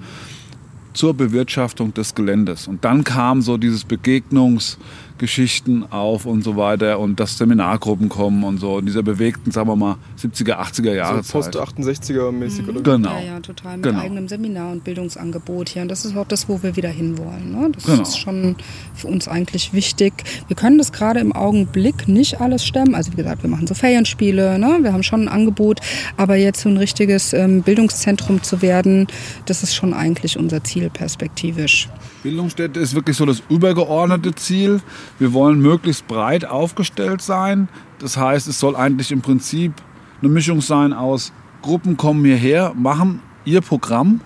zur 0.92 1.14
Bewirtschaftung 1.14 1.92
des 1.92 2.14
Geländes. 2.14 2.68
Und 2.68 2.84
dann 2.84 3.04
kam 3.04 3.42
so 3.42 3.58
dieses 3.58 3.86
Begegnungs- 3.86 4.78
Geschichten 5.18 5.84
auf 5.90 6.26
und 6.26 6.42
so 6.42 6.56
weiter 6.56 6.98
und 6.98 7.20
dass 7.20 7.38
Seminargruppen 7.38 8.08
kommen 8.08 8.44
und 8.44 8.58
so 8.58 8.78
in 8.78 8.86
dieser 8.86 9.02
bewegten, 9.02 9.50
sagen 9.50 9.68
wir 9.68 9.76
mal, 9.76 9.96
70er, 10.20 10.58
80er 10.58 10.94
Jahre 10.94 11.22
so 11.22 11.32
Post 11.32 11.56
68er 11.56 12.32
mäßig, 12.32 12.66
mhm. 12.66 12.76
oder? 12.76 12.80
Genau. 12.82 13.18
Ja, 13.18 13.24
ja, 13.24 13.40
total. 13.40 13.76
Mit 13.76 13.84
genau. 13.84 14.00
eigenem 14.00 14.28
Seminar 14.28 14.72
und 14.72 14.84
Bildungsangebot 14.84 15.68
hier. 15.68 15.82
Und 15.82 15.88
das 15.88 16.04
ist 16.04 16.16
auch 16.16 16.26
das, 16.26 16.48
wo 16.48 16.62
wir 16.62 16.76
wieder 16.76 16.88
hinwollen. 16.88 17.52
Ne? 17.52 17.70
Das 17.72 17.84
genau. 17.84 18.02
ist 18.02 18.18
schon 18.18 18.56
für 18.94 19.08
uns 19.08 19.28
eigentlich 19.28 19.72
wichtig. 19.72 20.12
Wir 20.48 20.56
können 20.56 20.78
das 20.78 20.92
gerade 20.92 21.20
im 21.20 21.32
Augenblick 21.32 22.08
nicht 22.08 22.40
alles 22.40 22.64
stemmen. 22.64 22.94
Also 22.94 23.12
wie 23.12 23.16
gesagt, 23.16 23.42
wir 23.42 23.50
machen 23.50 23.66
so 23.66 23.74
Ferienspiele, 23.74 24.58
ne? 24.58 24.78
wir 24.82 24.92
haben 24.92 25.02
schon 25.02 25.22
ein 25.22 25.28
Angebot, 25.28 25.80
aber 26.16 26.36
jetzt 26.36 26.60
so 26.62 26.68
ein 26.68 26.76
richtiges 26.76 27.32
ähm, 27.32 27.62
Bildungszentrum 27.62 28.42
zu 28.42 28.62
werden, 28.62 29.06
das 29.46 29.62
ist 29.62 29.74
schon 29.74 29.94
eigentlich 29.94 30.38
unser 30.38 30.62
Ziel 30.64 30.90
perspektivisch. 30.90 31.88
Bildungsstätte 32.22 32.80
ist 32.80 32.94
wirklich 32.94 33.16
so 33.16 33.24
das 33.24 33.42
übergeordnete 33.48 34.34
Ziel. 34.34 34.80
Wir 35.18 35.32
wollen 35.32 35.60
möglichst 35.60 36.06
breit 36.06 36.44
aufgestellt 36.44 37.22
sein. 37.22 37.68
Das 37.98 38.16
heißt, 38.16 38.48
es 38.48 38.60
soll 38.60 38.76
eigentlich 38.76 39.12
im 39.12 39.22
Prinzip 39.22 39.72
eine 40.20 40.30
Mischung 40.30 40.60
sein 40.60 40.92
aus 40.92 41.32
Gruppen 41.62 41.96
kommen 41.96 42.24
hierher, 42.24 42.74
machen 42.76 43.20
ihr 43.44 43.60
Programm. 43.60 44.20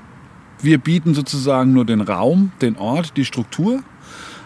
Wir 0.60 0.76
bieten 0.76 1.14
sozusagen 1.14 1.72
nur 1.72 1.86
den 1.86 2.02
Raum, 2.02 2.52
den 2.60 2.76
Ort, 2.76 3.16
die 3.16 3.24
Struktur. 3.24 3.82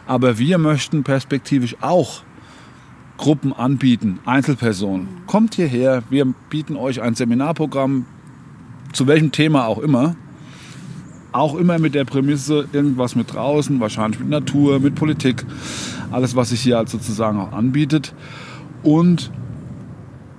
Aber 0.07 0.39
wir 0.39 0.59
möchten 0.59 1.03
perspektivisch 1.03 1.77
auch 1.81 2.23
Gruppen 3.17 3.53
anbieten, 3.53 4.21
Einzelpersonen. 4.25 5.09
Kommt 5.27 5.55
hierher, 5.55 6.03
wir 6.11 6.27
bieten 6.51 6.77
euch 6.77 7.01
ein 7.01 7.15
Seminarprogramm, 7.15 8.07
zu 8.93 9.07
welchem 9.07 9.33
Thema 9.33 9.67
auch 9.67 9.79
immer. 9.79 10.15
Auch 11.33 11.57
immer 11.57 11.81
mit 11.81 11.97
der 11.97 12.05
Prämisse, 12.05 12.69
irgendwas 12.73 13.17
mit 13.17 13.35
draußen, 13.35 13.81
wahrscheinlich 13.81 14.21
mit 14.21 14.29
Natur, 14.29 14.79
mit 14.79 14.95
Politik. 14.95 15.45
Alles, 16.15 16.37
was 16.37 16.51
sich 16.51 16.61
hier 16.61 16.77
halt 16.77 16.89
sozusagen 16.89 17.41
auch 17.41 17.53
anbietet. 17.53 18.15
Und 18.83 19.31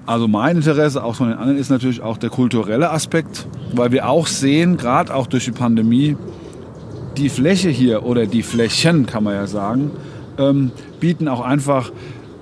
also 0.06 0.28
mein 0.28 0.58
Interesse, 0.58 1.04
auch 1.04 1.16
von 1.16 1.30
den 1.30 1.38
anderen, 1.38 1.58
ist 1.58 1.70
natürlich 1.70 2.02
auch 2.02 2.18
der 2.18 2.30
kulturelle 2.30 2.92
Aspekt, 2.92 3.48
weil 3.74 3.92
wir 3.92 4.08
auch 4.08 4.28
sehen, 4.28 4.78
gerade 4.78 5.14
auch 5.14 5.28
durch 5.28 5.46
die 5.46 5.52
Pandemie, 5.52 6.16
die 7.18 7.30
Fläche 7.30 7.70
hier 7.70 8.06
oder 8.06 8.26
die 8.26 8.44
Flächen, 8.44 9.06
kann 9.06 9.24
man 9.24 9.34
ja 9.34 9.48
sagen, 9.48 9.92
ähm, 10.38 10.72
bieten 11.00 11.28
auch 11.28 11.42
einfach 11.42 11.92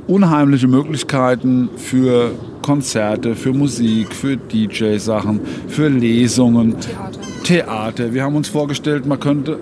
unheimliche 0.08 0.67
Möglichkeiten 0.67 1.69
für 1.78 2.32
Konzerte, 2.62 3.36
für 3.36 3.54
Musik, 3.54 4.13
für 4.13 4.38
DJ-Sachen, 4.38 5.41
für 5.67 5.88
Lesungen. 5.88 6.76
Theater. 6.80 7.19
Theater. 7.43 8.13
Wir 8.13 8.24
haben 8.24 8.36
uns 8.36 8.50
vorgestellt, 8.50 9.06
man 9.06 9.19
könnte 9.19 9.58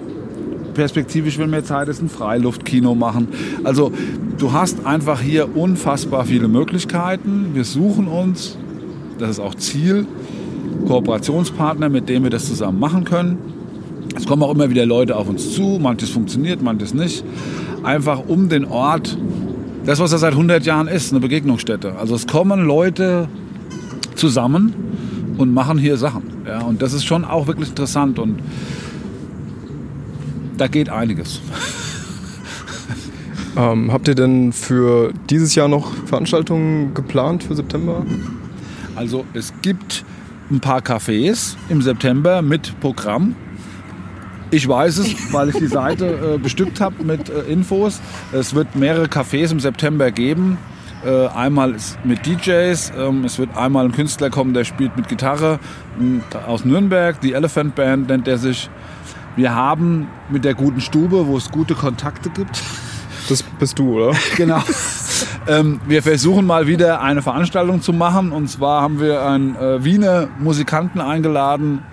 perspektivisch, 0.73 1.37
wenn 1.37 1.49
mehr 1.49 1.63
Zeit 1.63 1.87
ist, 1.87 2.01
ein 2.01 2.09
Freiluftkino 2.09 2.95
machen. 2.95 3.27
Also 3.63 3.91
du 4.37 4.51
hast 4.51 4.85
einfach 4.85 5.21
hier 5.21 5.55
unfassbar 5.55 6.25
viele 6.25 6.47
Möglichkeiten. 6.47 7.51
Wir 7.53 7.63
suchen 7.63 8.07
uns, 8.07 8.57
das 9.17 9.31
ist 9.31 9.39
auch 9.39 9.55
Ziel, 9.55 10.05
Kooperationspartner, 10.87 11.89
mit 11.89 12.09
denen 12.09 12.23
wir 12.23 12.31
das 12.31 12.45
zusammen 12.45 12.79
machen 12.79 13.03
können. 13.03 13.37
Es 14.15 14.25
kommen 14.25 14.43
auch 14.43 14.53
immer 14.53 14.69
wieder 14.69 14.85
Leute 14.85 15.15
auf 15.15 15.29
uns 15.29 15.53
zu, 15.53 15.79
manches 15.81 16.09
funktioniert, 16.09 16.61
manches 16.61 16.93
nicht. 16.93 17.23
Einfach 17.83 18.23
um 18.27 18.49
den 18.49 18.65
Ort, 18.65 19.17
das 19.85 19.99
was 19.99 20.11
er 20.11 20.17
seit 20.17 20.33
100 20.33 20.65
Jahren 20.65 20.87
ist, 20.87 21.11
eine 21.11 21.21
Begegnungsstätte. 21.21 21.95
Also 21.97 22.15
es 22.15 22.27
kommen 22.27 22.65
Leute 22.65 23.27
zusammen 24.15 24.73
und 25.37 25.53
machen 25.53 25.77
hier 25.77 25.97
Sachen. 25.97 26.23
Ja, 26.45 26.61
und 26.61 26.81
das 26.81 26.93
ist 26.93 27.05
schon 27.05 27.23
auch 27.23 27.47
wirklich 27.47 27.69
interessant 27.69 28.19
und 28.19 28.39
da 30.57 30.67
geht 30.67 30.89
einiges. 30.89 31.41
ähm, 33.57 33.91
habt 33.91 34.07
ihr 34.07 34.15
denn 34.15 34.53
für 34.53 35.13
dieses 35.29 35.55
Jahr 35.55 35.67
noch 35.67 35.93
Veranstaltungen 36.05 36.93
geplant 36.93 37.43
für 37.43 37.55
September? 37.55 38.05
Also 38.95 39.25
es 39.33 39.53
gibt 39.61 40.03
ein 40.49 40.59
paar 40.59 40.81
Cafés 40.81 41.55
im 41.69 41.81
September 41.81 42.41
mit 42.41 42.79
Programm. 42.79 43.35
Ich 44.53 44.67
weiß 44.67 44.97
es, 44.97 45.33
weil 45.33 45.49
ich 45.49 45.55
die 45.55 45.67
Seite 45.67 46.35
äh, 46.35 46.37
bestückt 46.37 46.81
habe 46.81 47.03
mit 47.03 47.29
äh, 47.29 47.41
Infos. 47.43 48.01
Es 48.33 48.53
wird 48.53 48.75
mehrere 48.75 49.05
Cafés 49.05 49.51
im 49.51 49.61
September 49.61 50.11
geben. 50.11 50.57
Äh, 51.05 51.27
einmal 51.27 51.75
mit 52.03 52.25
DJs, 52.27 52.91
ähm, 52.95 53.23
es 53.23 53.39
wird 53.39 53.57
einmal 53.57 53.85
ein 53.85 53.91
Künstler 53.91 54.29
kommen, 54.29 54.53
der 54.53 54.65
spielt 54.65 54.95
mit 54.97 55.07
Gitarre 55.07 55.59
aus 56.45 56.63
Nürnberg, 56.63 57.19
die 57.21 57.33
Elephant 57.33 57.73
Band 57.73 58.09
nennt 58.09 58.27
er 58.27 58.37
sich. 58.37 58.69
Wir 59.35 59.55
haben 59.55 60.09
mit 60.29 60.43
der 60.43 60.53
guten 60.53 60.81
Stube, 60.81 61.27
wo 61.27 61.37
es 61.37 61.51
gute 61.51 61.73
Kontakte 61.73 62.29
gibt. 62.29 62.61
Das 63.29 63.43
bist 63.43 63.79
du, 63.79 63.97
oder? 63.97 64.17
genau. 64.35 64.61
Ähm, 65.47 65.79
wir 65.87 66.03
versuchen 66.03 66.45
mal 66.45 66.67
wieder 66.67 67.01
eine 67.01 67.21
Veranstaltung 67.21 67.81
zu 67.81 67.93
machen. 67.93 68.31
Und 68.31 68.49
zwar 68.49 68.81
haben 68.81 68.99
wir 68.99 69.25
einen 69.25 69.55
äh, 69.55 69.83
Wiener 69.83 70.27
Musikanten 70.39 70.99
eingeladen, 70.99 71.83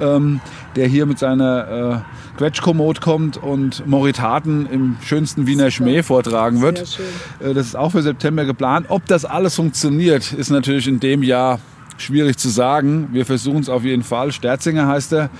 ähm, 0.00 0.40
der 0.76 0.88
hier 0.88 1.06
mit 1.06 1.18
seiner 1.18 2.02
äh, 2.04 2.36
Quetschkommod 2.38 3.00
kommt 3.00 3.36
und 3.36 3.86
Moritaten 3.86 4.66
im 4.66 4.96
schönsten 5.02 5.46
Wiener 5.46 5.70
Schmäh 5.70 6.02
vortragen 6.02 6.62
wird. 6.62 6.98
Äh, 7.40 7.54
das 7.54 7.66
ist 7.66 7.76
auch 7.76 7.92
für 7.92 8.02
September 8.02 8.44
geplant. 8.44 8.86
Ob 8.88 9.06
das 9.06 9.24
alles 9.24 9.54
funktioniert, 9.54 10.32
ist 10.32 10.50
natürlich 10.50 10.88
in 10.88 10.98
dem 10.98 11.22
Jahr 11.22 11.60
schwierig 11.96 12.38
zu 12.38 12.48
sagen. 12.48 13.10
Wir 13.12 13.24
versuchen 13.24 13.60
es 13.60 13.68
auf 13.68 13.84
jeden 13.84 14.02
Fall. 14.02 14.32
Sterzinger 14.32 14.88
heißt 14.88 15.12
er, 15.12 15.30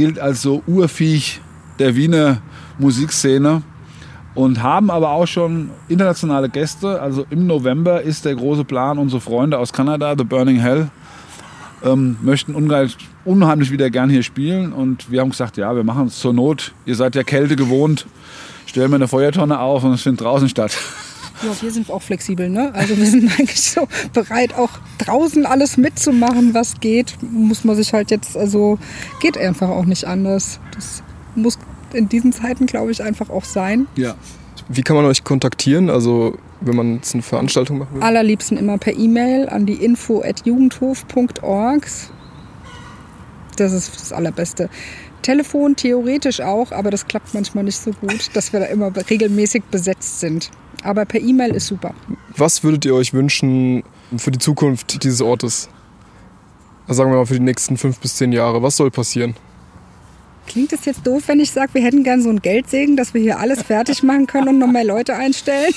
gilt 0.00 0.18
als 0.18 0.40
so 0.40 0.62
Urviech 0.66 1.42
der 1.78 1.94
Wiener 1.94 2.38
Musikszene 2.78 3.60
und 4.34 4.62
haben 4.62 4.90
aber 4.90 5.10
auch 5.10 5.26
schon 5.26 5.68
internationale 5.88 6.48
Gäste. 6.48 7.02
Also 7.02 7.26
im 7.28 7.46
November 7.46 8.00
ist 8.00 8.24
der 8.24 8.34
große 8.34 8.64
Plan, 8.64 8.96
unsere 8.96 9.20
Freunde 9.20 9.58
aus 9.58 9.74
Kanada, 9.74 10.14
The 10.16 10.24
Burning 10.24 10.58
Hell, 10.58 10.88
ähm, 11.84 12.16
möchten 12.22 12.54
unheimlich, 12.54 12.96
unheimlich 13.26 13.70
wieder 13.70 13.90
gern 13.90 14.08
hier 14.08 14.22
spielen. 14.22 14.72
Und 14.72 15.10
wir 15.10 15.20
haben 15.20 15.32
gesagt, 15.32 15.58
ja, 15.58 15.76
wir 15.76 15.84
machen 15.84 16.06
es 16.06 16.18
zur 16.18 16.32
Not. 16.32 16.72
Ihr 16.86 16.96
seid 16.96 17.14
ja 17.14 17.22
Kälte 17.22 17.54
gewohnt. 17.54 18.06
Stellen 18.64 18.90
wir 18.90 18.96
eine 18.96 19.06
Feuertonne 19.08 19.60
auf 19.60 19.84
und 19.84 19.92
es 19.92 20.00
findet 20.00 20.22
draußen 20.22 20.48
statt. 20.48 20.78
Ja, 21.42 21.50
wir 21.60 21.70
sind 21.70 21.90
auch 21.90 22.02
flexibel, 22.02 22.48
ne? 22.48 22.72
Also 22.74 22.96
wir 22.96 23.06
sind 23.06 23.30
eigentlich 23.38 23.62
so 23.62 23.88
bereit, 24.12 24.54
auch 24.54 24.70
draußen 24.98 25.46
alles 25.46 25.76
mitzumachen, 25.76 26.54
was 26.54 26.80
geht. 26.80 27.16
Muss 27.22 27.64
man 27.64 27.76
sich 27.76 27.92
halt 27.92 28.10
jetzt, 28.10 28.36
also 28.36 28.78
geht 29.20 29.38
einfach 29.38 29.68
auch 29.68 29.84
nicht 29.84 30.04
anders. 30.04 30.60
Das 30.74 31.02
muss 31.34 31.58
in 31.92 32.08
diesen 32.08 32.32
Zeiten, 32.32 32.66
glaube 32.66 32.90
ich, 32.90 33.02
einfach 33.02 33.30
auch 33.30 33.44
sein. 33.44 33.86
Ja. 33.96 34.14
Wie 34.68 34.82
kann 34.82 34.96
man 34.96 35.04
euch 35.04 35.24
kontaktieren? 35.24 35.90
Also 35.90 36.38
wenn 36.60 36.76
man 36.76 36.96
jetzt 36.96 37.14
eine 37.14 37.22
Veranstaltung 37.22 37.78
machen 37.78 37.94
will? 37.94 38.02
Allerliebsten 38.02 38.56
immer 38.56 38.78
per 38.78 38.96
E-Mail 38.96 39.48
an 39.48 39.66
die 39.66 39.84
info 39.84 40.22
at 40.22 40.46
jugendhof.org. 40.46 41.86
Das 43.56 43.72
ist 43.72 44.00
das 44.00 44.12
Allerbeste. 44.12 44.68
Telefon 45.22 45.76
theoretisch 45.76 46.40
auch, 46.40 46.72
aber 46.72 46.90
das 46.90 47.06
klappt 47.06 47.34
manchmal 47.34 47.64
nicht 47.64 47.78
so 47.78 47.92
gut, 47.92 48.30
dass 48.34 48.52
wir 48.52 48.60
da 48.60 48.66
immer 48.66 48.92
regelmäßig 49.10 49.64
besetzt 49.70 50.20
sind. 50.20 50.50
Aber 50.82 51.04
per 51.04 51.20
E-Mail 51.20 51.54
ist 51.54 51.66
super. 51.66 51.94
Was 52.36 52.64
würdet 52.64 52.84
ihr 52.84 52.94
euch 52.94 53.12
wünschen 53.12 53.82
für 54.16 54.30
die 54.30 54.38
Zukunft 54.38 55.02
dieses 55.04 55.20
Ortes? 55.20 55.68
Also 56.86 56.98
sagen 56.98 57.12
wir 57.12 57.18
mal 57.18 57.26
für 57.26 57.34
die 57.34 57.40
nächsten 57.40 57.76
fünf 57.76 57.98
bis 58.00 58.16
zehn 58.16 58.32
Jahre. 58.32 58.62
Was 58.62 58.76
soll 58.76 58.90
passieren? 58.90 59.34
Klingt 60.46 60.72
es 60.72 60.84
jetzt 60.84 61.06
doof, 61.06 61.24
wenn 61.26 61.38
ich 61.38 61.52
sage, 61.52 61.74
wir 61.74 61.82
hätten 61.82 62.02
gern 62.02 62.22
so 62.22 62.28
ein 62.28 62.40
Geldsegen, 62.40 62.96
dass 62.96 63.14
wir 63.14 63.20
hier 63.20 63.38
alles 63.38 63.62
fertig 63.62 64.02
machen 64.02 64.26
können 64.26 64.48
und 64.48 64.58
noch 64.58 64.66
mehr 64.66 64.84
Leute 64.84 65.14
einstellen? 65.14 65.72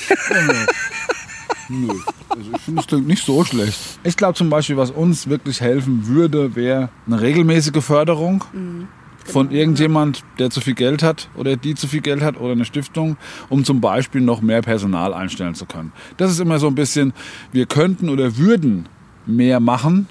Nö, 1.68 1.88
also 2.28 2.50
ich 2.54 2.60
finde 2.62 2.82
es 2.84 3.02
nicht 3.02 3.24
so 3.24 3.44
schlecht. 3.44 3.78
Ich 4.02 4.16
glaube 4.16 4.34
zum 4.34 4.50
Beispiel, 4.50 4.76
was 4.76 4.90
uns 4.90 5.28
wirklich 5.28 5.60
helfen 5.60 6.08
würde, 6.08 6.56
wäre 6.56 6.88
eine 7.06 7.20
regelmäßige 7.20 7.82
Förderung. 7.84 8.44
Mhm 8.52 8.88
von 9.24 9.50
irgendjemand, 9.50 10.22
der 10.38 10.50
zu 10.50 10.60
viel 10.60 10.74
Geld 10.74 11.02
hat 11.02 11.28
oder 11.34 11.56
die 11.56 11.74
zu 11.74 11.88
viel 11.88 12.00
Geld 12.00 12.22
hat 12.22 12.38
oder 12.38 12.52
eine 12.52 12.64
Stiftung, 12.64 13.16
um 13.48 13.64
zum 13.64 13.80
Beispiel 13.80 14.20
noch 14.20 14.42
mehr 14.42 14.62
Personal 14.62 15.14
einstellen 15.14 15.54
zu 15.54 15.66
können. 15.66 15.92
Das 16.16 16.30
ist 16.30 16.40
immer 16.40 16.58
so 16.58 16.66
ein 16.68 16.74
bisschen, 16.74 17.12
wir 17.52 17.66
könnten 17.66 18.08
oder 18.08 18.36
würden 18.36 18.86
mehr 19.26 19.60
machen, 19.60 20.06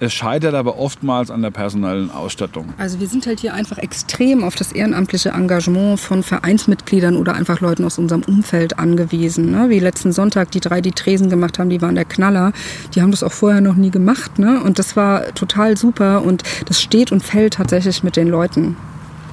Es 0.00 0.12
scheitert 0.12 0.54
aber 0.54 0.78
oftmals 0.78 1.30
an 1.30 1.42
der 1.42 1.50
personellen 1.50 2.10
Ausstattung. 2.10 2.72
Also 2.78 2.98
wir 3.00 3.06
sind 3.06 3.26
halt 3.26 3.40
hier 3.40 3.54
einfach 3.54 3.78
extrem 3.78 4.42
auf 4.42 4.56
das 4.56 4.72
ehrenamtliche 4.72 5.30
Engagement 5.30 6.00
von 6.00 6.22
Vereinsmitgliedern 6.22 7.16
oder 7.16 7.34
einfach 7.34 7.60
Leuten 7.60 7.84
aus 7.84 7.98
unserem 7.98 8.22
Umfeld 8.22 8.78
angewiesen. 8.78 9.52
Ne? 9.52 9.70
Wie 9.70 9.78
letzten 9.78 10.12
Sonntag 10.12 10.50
die 10.50 10.60
drei, 10.60 10.80
die 10.80 10.92
Tresen 10.92 11.30
gemacht 11.30 11.58
haben, 11.58 11.70
die 11.70 11.80
waren 11.80 11.94
der 11.94 12.04
Knaller. 12.04 12.52
Die 12.94 13.02
haben 13.02 13.12
das 13.12 13.22
auch 13.22 13.32
vorher 13.32 13.60
noch 13.60 13.76
nie 13.76 13.90
gemacht. 13.90 14.38
Ne? 14.38 14.60
Und 14.60 14.78
das 14.78 14.96
war 14.96 15.32
total 15.34 15.76
super 15.76 16.22
und 16.22 16.42
das 16.66 16.80
steht 16.80 17.12
und 17.12 17.22
fällt 17.22 17.54
tatsächlich 17.54 18.02
mit 18.02 18.16
den 18.16 18.28
Leuten 18.28 18.76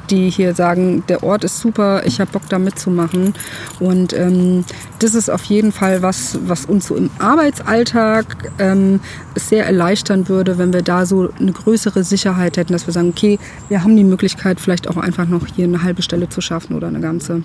die 0.09 0.29
hier 0.29 0.53
sagen, 0.55 1.03
der 1.07 1.23
Ort 1.23 1.43
ist 1.43 1.59
super, 1.59 2.03
ich 2.05 2.19
habe 2.19 2.31
Bock 2.31 2.43
da 2.49 2.59
mitzumachen. 2.59 3.33
Und 3.79 4.13
ähm, 4.13 4.65
das 4.99 5.15
ist 5.15 5.29
auf 5.29 5.43
jeden 5.45 5.71
Fall 5.71 6.01
was, 6.01 6.39
was 6.45 6.65
uns 6.65 6.87
so 6.87 6.95
im 6.95 7.09
Arbeitsalltag 7.19 8.51
ähm, 8.59 8.99
sehr 9.35 9.65
erleichtern 9.65 10.27
würde, 10.27 10.57
wenn 10.57 10.73
wir 10.73 10.81
da 10.81 11.05
so 11.05 11.31
eine 11.39 11.51
größere 11.51 12.03
Sicherheit 12.03 12.57
hätten, 12.57 12.73
dass 12.73 12.87
wir 12.87 12.93
sagen, 12.93 13.09
okay, 13.09 13.39
wir 13.69 13.83
haben 13.83 13.95
die 13.95 14.03
Möglichkeit, 14.03 14.59
vielleicht 14.59 14.87
auch 14.87 14.97
einfach 14.97 15.27
noch 15.27 15.47
hier 15.47 15.65
eine 15.65 15.83
halbe 15.83 16.01
Stelle 16.01 16.29
zu 16.29 16.41
schaffen 16.41 16.75
oder 16.75 16.87
eine 16.87 16.99
ganze. 16.99 17.43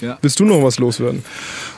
Ja. 0.00 0.18
Willst 0.20 0.40
du 0.40 0.44
noch 0.44 0.62
was 0.62 0.78
loswerden? 0.78 1.24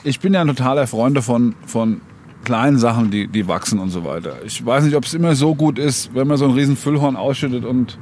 Ich 0.02 0.20
bin 0.20 0.32
ja 0.32 0.40
ein 0.40 0.46
totaler 0.48 0.86
Freund 0.86 1.16
davon, 1.16 1.54
von 1.66 2.00
kleinen 2.44 2.78
Sachen, 2.78 3.10
die, 3.10 3.26
die 3.26 3.48
wachsen 3.48 3.78
und 3.78 3.90
so 3.90 4.04
weiter. 4.04 4.36
Ich 4.44 4.64
weiß 4.64 4.84
nicht, 4.84 4.94
ob 4.94 5.04
es 5.04 5.14
immer 5.14 5.34
so 5.34 5.54
gut 5.54 5.78
ist, 5.78 6.14
wenn 6.14 6.26
man 6.26 6.36
so 6.36 6.44
ein 6.44 6.52
riesen 6.52 6.76
Füllhorn 6.76 7.16
ausschüttet 7.16 7.64
und 7.64 7.98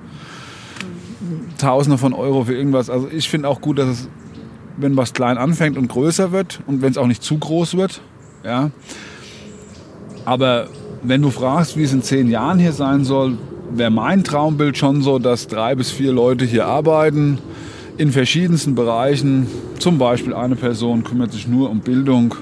Tausende 1.58 1.98
von 1.98 2.12
Euro 2.12 2.44
für 2.44 2.54
irgendwas. 2.54 2.90
Also 2.90 3.08
ich 3.10 3.28
finde 3.28 3.48
auch 3.48 3.60
gut, 3.60 3.78
dass 3.78 3.88
es, 3.88 4.08
wenn 4.76 4.96
was 4.96 5.12
klein 5.12 5.38
anfängt 5.38 5.76
und 5.76 5.88
größer 5.88 6.32
wird 6.32 6.60
und 6.66 6.82
wenn 6.82 6.90
es 6.90 6.98
auch 6.98 7.06
nicht 7.06 7.22
zu 7.22 7.38
groß 7.38 7.76
wird, 7.76 8.00
ja. 8.44 8.70
Aber 10.24 10.68
wenn 11.02 11.20
du 11.22 11.30
fragst, 11.30 11.76
wie 11.76 11.82
es 11.82 11.92
in 11.92 12.02
zehn 12.02 12.28
Jahren 12.28 12.58
hier 12.58 12.72
sein 12.72 13.04
soll, 13.04 13.36
wäre 13.70 13.90
mein 13.90 14.24
Traumbild 14.24 14.76
schon 14.76 15.02
so, 15.02 15.18
dass 15.18 15.48
drei 15.48 15.74
bis 15.74 15.90
vier 15.90 16.12
Leute 16.12 16.44
hier 16.44 16.66
arbeiten 16.66 17.38
in 17.98 18.12
verschiedensten 18.12 18.74
Bereichen. 18.74 19.46
Zum 19.78 19.98
Beispiel 19.98 20.34
eine 20.34 20.56
Person 20.56 21.04
kümmert 21.04 21.32
sich 21.32 21.48
nur 21.48 21.70
um 21.70 21.80
Bildung, 21.80 22.34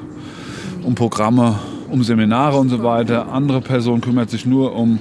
um 0.82 0.94
Programme, 0.94 1.58
um 1.90 2.02
Seminare 2.02 2.58
und 2.58 2.68
so 2.68 2.82
weiter. 2.82 3.32
Andere 3.32 3.60
Person 3.60 4.00
kümmert 4.00 4.30
sich 4.30 4.46
nur 4.46 4.74
um 4.74 4.98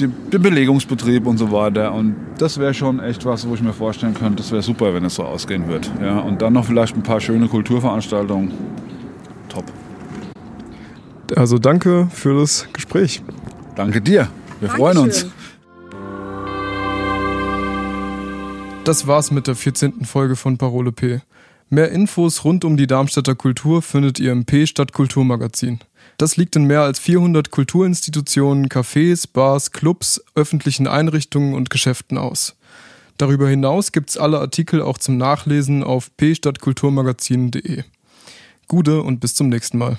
den 0.00 0.42
Belegungsbetrieb 0.42 1.26
und 1.26 1.38
so 1.38 1.52
weiter. 1.52 1.92
Und 1.92 2.16
das 2.38 2.58
wäre 2.58 2.74
schon 2.74 3.00
echt 3.00 3.24
was, 3.24 3.48
wo 3.48 3.54
ich 3.54 3.62
mir 3.62 3.72
vorstellen 3.72 4.14
könnte, 4.14 4.36
das 4.36 4.50
wäre 4.50 4.62
super, 4.62 4.94
wenn 4.94 5.04
es 5.04 5.14
so 5.14 5.24
ausgehen 5.24 5.68
wird. 5.68 5.90
Ja, 6.00 6.18
und 6.20 6.42
dann 6.42 6.52
noch 6.52 6.66
vielleicht 6.66 6.96
ein 6.96 7.02
paar 7.02 7.20
schöne 7.20 7.48
Kulturveranstaltungen. 7.48 8.52
Top. 9.48 9.64
Also 11.36 11.58
danke 11.58 12.08
für 12.12 12.38
das 12.38 12.68
Gespräch. 12.72 13.22
Danke 13.76 14.00
dir. 14.00 14.28
Wir 14.60 14.68
Dankeschön. 14.68 14.76
freuen 14.76 14.98
uns. 14.98 15.26
Das 18.84 19.06
war's 19.06 19.30
mit 19.30 19.46
der 19.46 19.54
14. 19.54 20.04
Folge 20.04 20.36
von 20.36 20.58
Parole 20.58 20.92
P. 20.92 21.20
Mehr 21.70 21.90
Infos 21.90 22.44
rund 22.44 22.64
um 22.64 22.76
die 22.76 22.86
Darmstädter 22.86 23.34
Kultur 23.34 23.80
findet 23.80 24.20
ihr 24.20 24.30
im 24.30 24.44
P 24.44 24.66
Stadtkulturmagazin. 24.66 25.80
Das 26.16 26.36
liegt 26.36 26.56
in 26.56 26.64
mehr 26.64 26.82
als 26.82 26.98
400 26.98 27.50
Kulturinstitutionen, 27.50 28.68
Cafés, 28.68 29.26
Bars, 29.30 29.72
Clubs, 29.72 30.22
öffentlichen 30.34 30.86
Einrichtungen 30.86 31.54
und 31.54 31.70
Geschäften 31.70 32.18
aus. 32.18 32.56
Darüber 33.16 33.48
hinaus 33.48 33.92
gibt's 33.92 34.16
alle 34.16 34.38
Artikel 34.38 34.82
auch 34.82 34.98
zum 34.98 35.16
Nachlesen 35.16 35.82
auf 35.84 36.16
pstadtkulturmagazin.de. 36.16 37.84
Gude 38.66 39.02
und 39.02 39.20
bis 39.20 39.34
zum 39.34 39.48
nächsten 39.48 39.78
Mal. 39.78 39.98